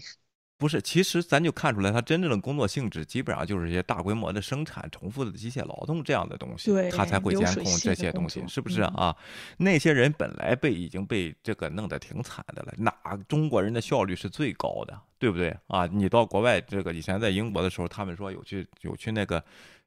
[0.58, 9.16] 不是，其实咱就看出来，他真正的工作性质基本上就是一些大规模的生产、重复的机械劳动这样的东西，他才会监控这些东西，是不是啊？
[9.56, 12.92] 那些人本来被已经被这个弄得挺惨的了，哪
[13.28, 15.86] 中国人的效率是最高的，对不对啊？
[15.86, 19.40] 你到国外，这个以前在英国的时候，他们说有去有去那个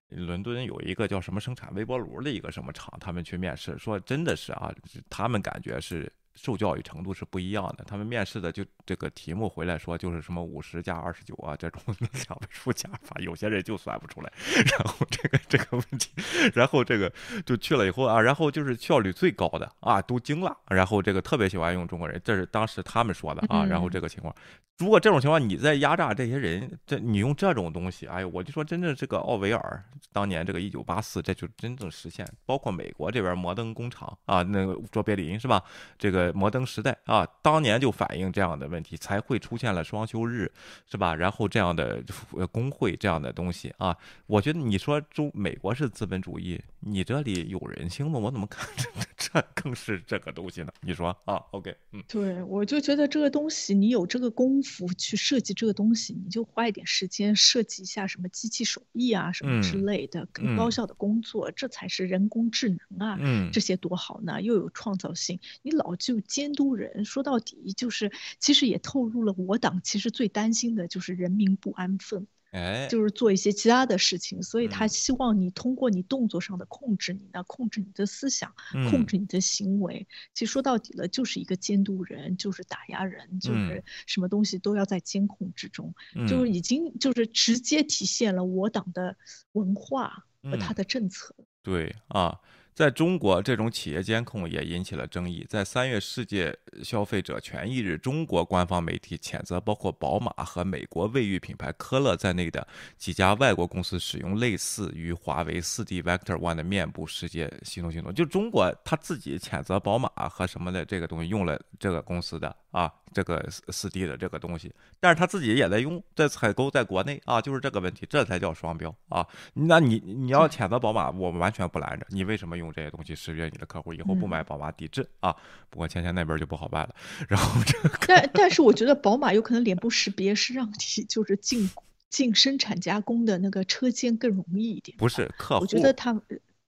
[0.07, 4.73] 伦敦有一个叫什么生产微波炉的一个什么厂，他们去面试，说真的是啊，
[5.10, 6.10] 他们感觉是。
[6.35, 14.31] 受教育程度是不一样的，他们面试的就这个题目回来说就是什么五十加二十九啊这种两位数加法，有些人就算不出来。
[14.55, 16.09] 然后这个这个问题，
[16.53, 17.11] 然后这个
[17.45, 23.65] 就去了以后啊，然后就是效率最高的啊都惊了，然后这个特别喜欢用中国人，这是当时他们说的啊。
[23.65, 24.33] 然后这个情况，
[24.77, 29.83] 如果这种情况你在压榨这些人，这你用这种东西，哎我就说真正这个奥维尔
[30.13, 35.61] 当年这个一九八四，这就真正实现，包括美国这边摩登工厂啊，那个卓别林是吧？
[35.97, 36.20] 这个。
[36.34, 40.52] 摩登时代啊，当年就反映这样的问题，才会出现了双休日，
[40.85, 41.15] 是吧？
[41.15, 42.03] 然后这样的
[42.52, 43.95] 工会这样的东西啊，
[44.27, 48.19] 我觉得你说中美国是资本主义，你这里有人性吗？
[48.19, 50.72] 我怎么看这这更是这个东西呢？
[50.81, 63.19] 你说啊？OK，嗯，对，我就觉得这个东西，你有这个功夫去设计这个东西，你就花一点时间设计一下什么机器手艺啊，什么之类的，更高效的工作，这才是人工智能啊，
[63.52, 65.39] 这些多好呢，又有创造性。
[65.64, 66.10] 你老就。
[66.19, 72.27] 监督人说到底就是，其实也透露了我党其实最担心的就是人民不安分。
[72.51, 78.53] 哎，就是做一些其他的事情，所以他希望你通过你动作上的控制你呢，控制你的思想，
[78.89, 80.05] 控制你的行为。
[80.33, 85.95] 其实说到底了，就是一个监督人，就是打压人，就是什么东西都要在监控之中，
[86.27, 89.15] 就是已经就是直接体现了我党的
[89.53, 91.33] 文化和他的政策。
[91.63, 92.41] 对啊。
[92.81, 95.45] 在中国，这种企业监控也引起了争议。
[95.47, 96.51] 在三月世界
[96.81, 102.67] 消费者权益日，中国官方媒体谴责包括宝马和美国卫浴品牌科勒在内的
[102.97, 108.11] 几家外国公司使用类似于华为 4D Vector One 的面部识别系统系统。
[108.11, 112.91] 就中国他自己谴责宝马和什么的这个东西用了这个公司的啊。
[113.14, 119.27] 这个四 D 的这个东西，但是他自己也在用，在采购在国内啊，就是这个问题，这才叫双标啊！
[119.53, 125.35] 那你你要谴责宝马，我完全不拦着，你为什么用这些东西识别你的客户，以后不买宝马抵制啊？
[125.69, 126.95] 不过芊芊那边就不好办了。
[127.27, 131.69] 然后这个，但但是我觉得宝马有可能脸部识别是让你就是进
[132.10, 134.98] 进生产加工的那个车间更容易一点。
[134.98, 136.18] 不是客户，我觉得他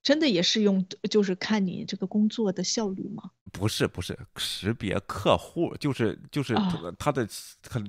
[0.04, 3.32] 真的也是用，就是看你这个工作的效率吗？
[3.54, 6.56] 不是不是识别客户，就是就是
[6.98, 7.28] 他的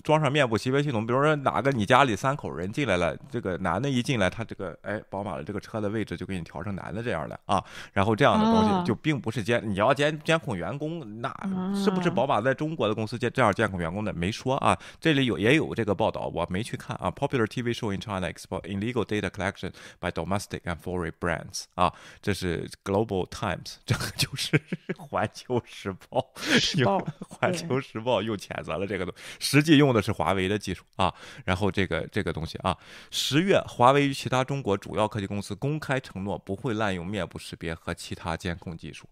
[0.03, 1.07] 装上面部识别系统。
[1.07, 7.65] 比如说哪个你家里三口人进来了，这个男的一进来，他这个哎宝马的这个车的位置就给你调成男的这样的啊。
[7.95, 11.35] 然后这样的东西就并不是监，你要监监控员工，那
[11.75, 14.79] 是不是宝马在中国的公司监这样监控员工的没说啊？
[15.01, 17.11] 这里有也有这个报道，我没去看啊。
[17.11, 21.91] Popular TV show in China expose illegal data collection by domestic and foreign brands 啊，
[22.23, 24.61] 这是 Global Times，这个就是
[24.99, 25.63] 环球。
[25.67, 26.33] 时报
[26.77, 31.13] 用环球时报又谴责了这个东，实际用的是华为的技术啊。
[31.45, 32.77] 然后这个这个东西啊，
[33.11, 39.09] 十月华为与其他中国主要科技公司公开承诺不会滥用面部识别和其他监控技术。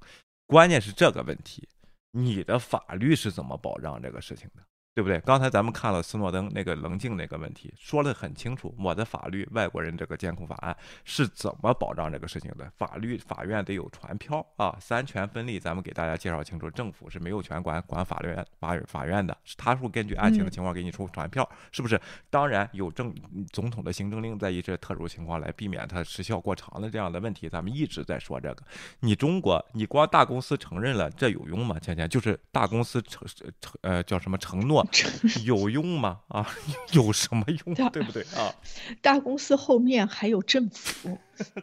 [0.46, 1.68] 关键是这个问题，
[2.10, 4.62] 你的法律是怎么保障这个事情的？
[4.94, 5.18] 对不对？
[5.20, 8.74] 刚才咱们看了斯诺登那个棱镜那个问题，说的很清楚。
[8.78, 12.70] 我的法律，外国人这个监控法案是怎么保障这个事情的？
[12.76, 15.58] 法律法院得有传票啊，三权分立。
[15.58, 21.98] 咱们给大家介绍清楚，政府是没有权管管法律法法院的，是他会根据案情的情况给你出传票，是不是？
[22.28, 23.14] 当然有政
[23.50, 28.62] 总统的行政令，在一些特殊情况来避免它时效过长的这样的问题，咱们一直在说这个。
[29.00, 31.78] 你中国，你光大公司承认了，这有用吗？
[31.78, 33.26] 倩倩，就是大公司承
[33.58, 34.81] 承呃叫什么承诺？
[35.44, 36.20] 有用吗？
[36.28, 36.46] 啊，
[36.92, 37.74] 有什么用？
[37.90, 38.54] 对不对啊？
[39.02, 41.18] 大公司后面还有政府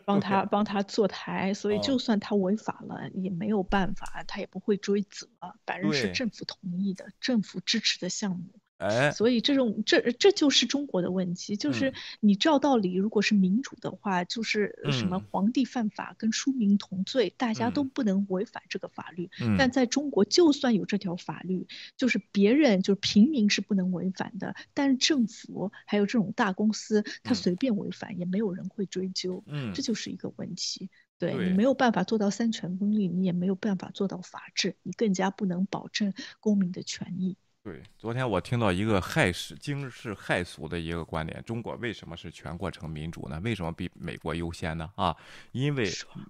[0.06, 5.28] 帮他帮他坐台，所以就算他违法了也没有办法，他也不会追责，
[5.66, 8.46] 反正是政府同意的，政府支持的项目。
[8.80, 19.30] 哎，所以这种这这就是中国的问题，就是你照道理，如果是民主的话，就是什么皇帝犯法跟庶民同罪，大家都不能违反这个法律。
[19.58, 29.44] 但在中国，就算有这条法律，就是别人就是平民是不能违反的，但是政府还有这种大公司，他随便违反也没有人会追究。
[29.46, 30.90] 嗯，这就是一个问题。
[31.18, 37.36] 对你没有办法做到三权分立，你也没有办法做到法治，你更加不能保证公民的权益。
[37.70, 43.40] 对，昨天我听到一个害世惊世骇俗的一个观点：中国为什么是全过程民主呢？
[43.44, 44.92] 为什么比美国优先呢？
[44.96, 45.16] 啊，
[45.52, 45.88] 因为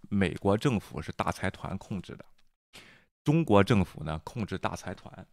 [0.09, 2.25] 美国政府是大财团控制的，
[3.23, 5.25] 中国政府呢控制大财团，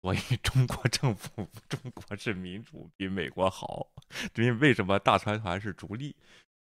[0.00, 3.86] 所以 中国政府中国是民主比美国好。
[4.36, 6.16] 因为为什么大财团是逐利？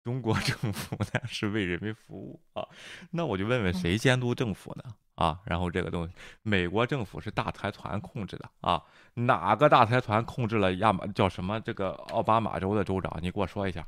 [0.03, 2.67] 中国政府呢是为人民服务啊，
[3.11, 4.95] 那我就问问谁监督政府呢？
[5.17, 6.13] 啊，然后这个东西，
[6.43, 8.81] 美国政府是大财团控制的啊，
[9.15, 13.17] 哪个大财团控制了亚马叫什么这个奥巴马州的州长？
[13.19, 13.85] 你给我说一下，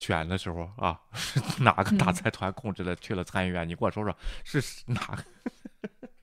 [0.00, 1.00] 选的时候啊，
[1.62, 3.66] 哪个大财团控制的去了参议院？
[3.68, 5.24] 你给我说说是哪个？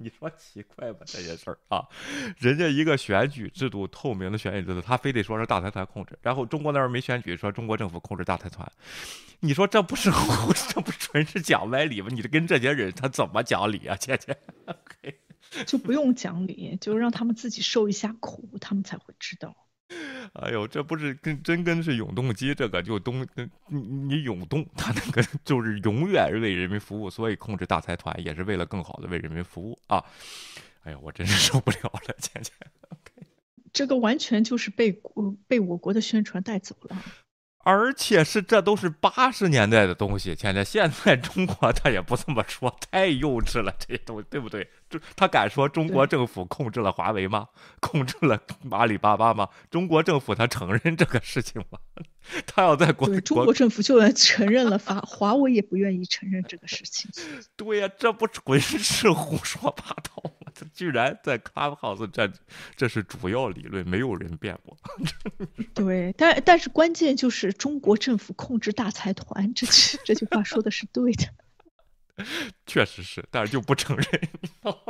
[0.02, 1.88] 你说奇怪吧，这些事儿啊，
[2.38, 8.70] 人家一个选举制度透明的选举制度，他非得说是大财团控制，然后中国那边没选举，说中国政府控制大财团，
[9.40, 12.08] 你说这不是 胡这不纯是讲歪理吗？
[12.12, 14.36] 你这跟这些人他怎么讲理啊，姐姐？
[15.66, 19.56] 就不用讲理，就让他们自己受一下苦，他们才会知道。
[20.34, 23.28] 哎呦，这不是跟真跟是永动机，这个就东，
[23.68, 30.04] 你你永动，它那个就是永远为人民服务，所以控制大财团也是为了更好的为人民服务啊！
[30.84, 32.56] 哎呀，我真是受不了了，倩倩。
[33.74, 37.04] 这个完全就是被国被我国的宣传带走了。
[37.64, 44.68] 而且是这都是八十年代的东西，现在现在中国他也不这么说，太幼稚了，这些东西对不对？
[44.92, 47.48] 就他敢说中国政府控制了华为吗？
[47.80, 48.40] 控制了
[48.70, 49.48] 阿里巴巴吗？
[49.70, 51.80] 中国政府他承认这个事情吗？
[52.46, 57.10] 他要在国中国政府就算承认了，华华为也不愿意承认这个事情。
[57.56, 60.52] 对呀，这不纯是胡说八道吗？
[60.54, 62.32] 他居然在 Clubhouse 这
[62.76, 64.78] 这是主要理论，没有人辩驳。
[65.74, 69.66] 对，但但是关键就是中国政府控制大财团，这
[70.04, 71.26] 这句话说的是对的。
[72.66, 74.06] 确实是，但是就不承认。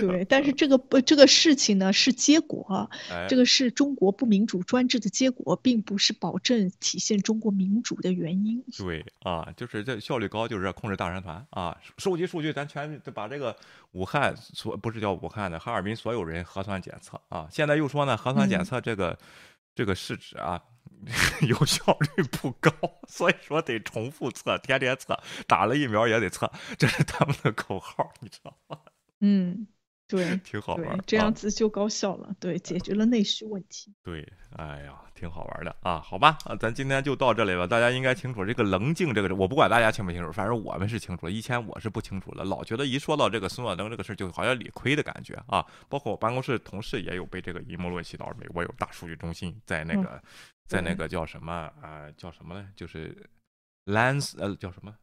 [0.00, 2.90] 对，但是这个不这个事情呢是结果，
[3.28, 8.64] 这个是中国不民主专制的结果，并不是保证体现中国民主的原因。
[8.78, 13.54] 对啊，就是这效率高，就是控制大财团啊，收集数据，咱全把这个
[13.92, 19.18] 武汉所不是叫武汉的哈尔滨所有人核酸检测啊，现在又说呢核酸检测这个
[19.74, 20.60] 这个试纸啊
[21.48, 22.70] 有效率不高，
[23.06, 28.78] 所以说得重复测，天天测，打了疫苗也得测，这是他们的口号，你知道吗？
[29.20, 29.66] 嗯，
[30.16, 33.94] 对，挺好玩，这样子就高效了，对， 解决了内需问题。
[34.02, 34.26] 对，
[34.56, 37.66] 哎呀，挺好玩的啊，好吧，啊，咱今天就到这里吧。
[37.66, 41.32] 大家应该清楚这个棱镜这个，我不管大家清不清楚，反正我们是清楚了。
[41.32, 45.62] 以前我是不清楚的，老觉得一说到这个孙诺登这个事儿，就好像理亏的感觉啊。
[45.90, 50.22] 包括我办公室同事也有被这个阴谋论洗脑，美国有大数据中心在那个，
[50.66, 51.52] 在那个叫什么
[51.82, 52.66] 啊，叫什么呢？
[52.74, 53.14] 就是
[53.84, 54.94] Lens，呃，叫什么？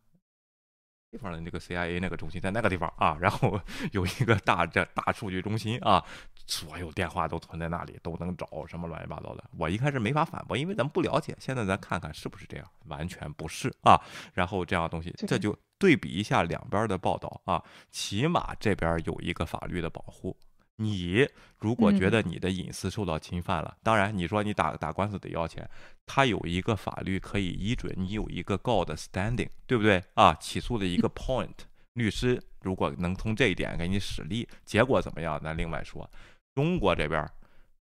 [1.15, 3.57] 地方的那个 CIA 那个中心在那个地方啊，然后
[3.93, 6.03] 有一个大这大数据中心啊，
[6.45, 9.43] 所有电话都存在那里，都能找什么乱七八糟的。
[9.57, 11.33] 我一开始没法反驳，因为咱们不了解。
[11.39, 13.97] 现在咱看看是不是这样，完全不是啊。
[14.33, 20.35] 然后这样东西，这就对比一下两边的报道啊，起码这边有一个法律的保护。
[20.77, 21.27] 你
[21.57, 25.69] 如果觉得你的隐私受到侵犯了，当然你说你打打官司得要钱，
[26.05, 30.33] 他有一个法律可以依准，你有一个告的 standing，对不对啊？
[30.35, 31.55] 起诉的一个 point，
[31.93, 35.39] 律师如果能从这一点给你使力，结果怎么样？
[35.41, 36.09] 咱另外说。
[36.53, 37.25] 中国这边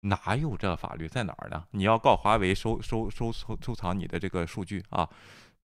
[0.01, 1.65] 哪有这法律在哪儿呢？
[1.71, 5.09] 你要告华为收收收收收藏你的这个数据啊？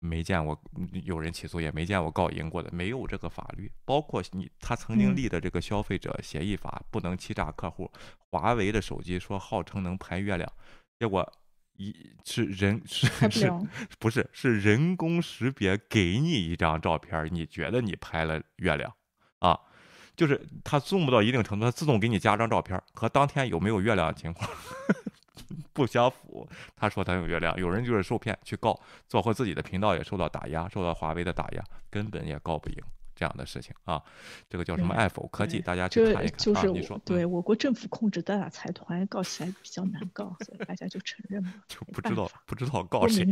[0.00, 0.60] 没见过
[1.04, 3.70] 有人起诉，也没见过告赢过的，没有这个法律。
[3.84, 7.90] 包括你他曾经立的这个消费者协议法，不能欺诈客户。
[8.30, 10.50] 华为的手机说号称能拍月亮，
[10.98, 11.30] 结果
[11.76, 11.94] 一
[12.24, 13.52] 是人是是，
[13.98, 18.92] 不是是人工识别给你一张照片，你觉得你拍了月亮
[19.40, 19.58] 啊？
[20.16, 24.48] 就是它 zoom 到一定程度，它自动给你加张照片，和当天有没有月亮的情况。
[25.72, 28.78] 不相符，他说他有月亮，有人就是受骗去告，
[29.08, 32.76] 做后自己的频道也受到打压，受到华为的打压，根本也告不赢
[33.14, 34.02] 这样的事情啊。
[34.48, 36.38] 这个叫什么爱否科技，大家去看一看。
[36.38, 41.52] 就是你说，对我国政府控制的大财团告起来比较难告，所以大家就承认了。
[41.68, 43.24] 就不知道不知道告谁。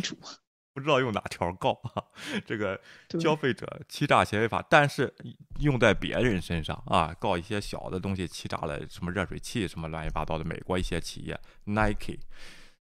[0.79, 2.03] 不知道用哪条告啊？
[2.47, 2.81] 这个
[3.21, 5.13] 消费者欺诈行为法，但是
[5.61, 12.19] 用在别人身上啊，告一些小的东西欺诈了什么热水器什么乱七八糟的，美国一些企业 Nike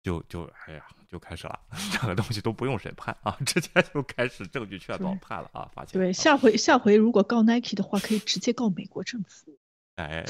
[0.02, 1.60] 就就哎呀就开始了，
[1.92, 9.58] 这个东西都不用审判啊， 直接就开始证据确凿判了啊，发现对下回下回如果告 Nike 的话，可以直接告美国政府。
[10.00, 10.24] 哎，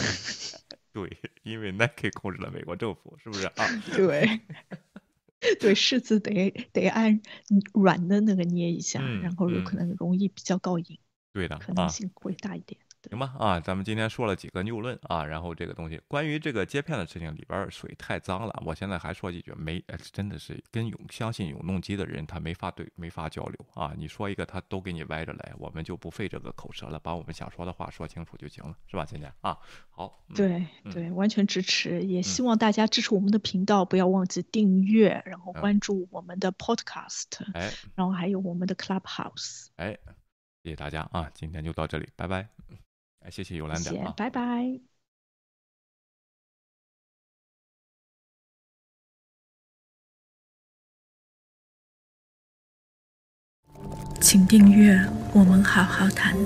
[0.91, 3.65] 对，因为 Nike 控制了美国政府，是不是啊？
[3.95, 4.39] 对。
[5.59, 7.21] 对柿子得得按
[7.73, 10.99] 软的那个捏一下，然后有可能容易比较高音，
[11.33, 12.79] 对的，可能性会大一点。
[13.09, 19.81] 行吧，啊，咱们今天说了几个谬论啊，然后这个东西关于这个接片的事情里边水太脏了，我现在还说几句，没，
[20.11, 29.57] 真的是跟永相信永动机的人他没法对，没法交流啊，你说一个他都给你歪着来，我们就不费这个口舌了，把我们想说的话说清楚就行了，是吧，今天啊，
[29.89, 39.97] 好，对对，完全支持，也希望大家支持我们的频道，不要忘记订阅，然后关注我们的 Podcast，哎，然后还有我们的 Clubhouse，哎，
[40.63, 42.49] 谢谢大家啊，今天就到这里，拜拜。
[43.19, 44.79] 哎，谢谢尤兰的啊，拜拜。
[54.21, 54.99] 请订阅，
[55.33, 56.35] 我们好好谈。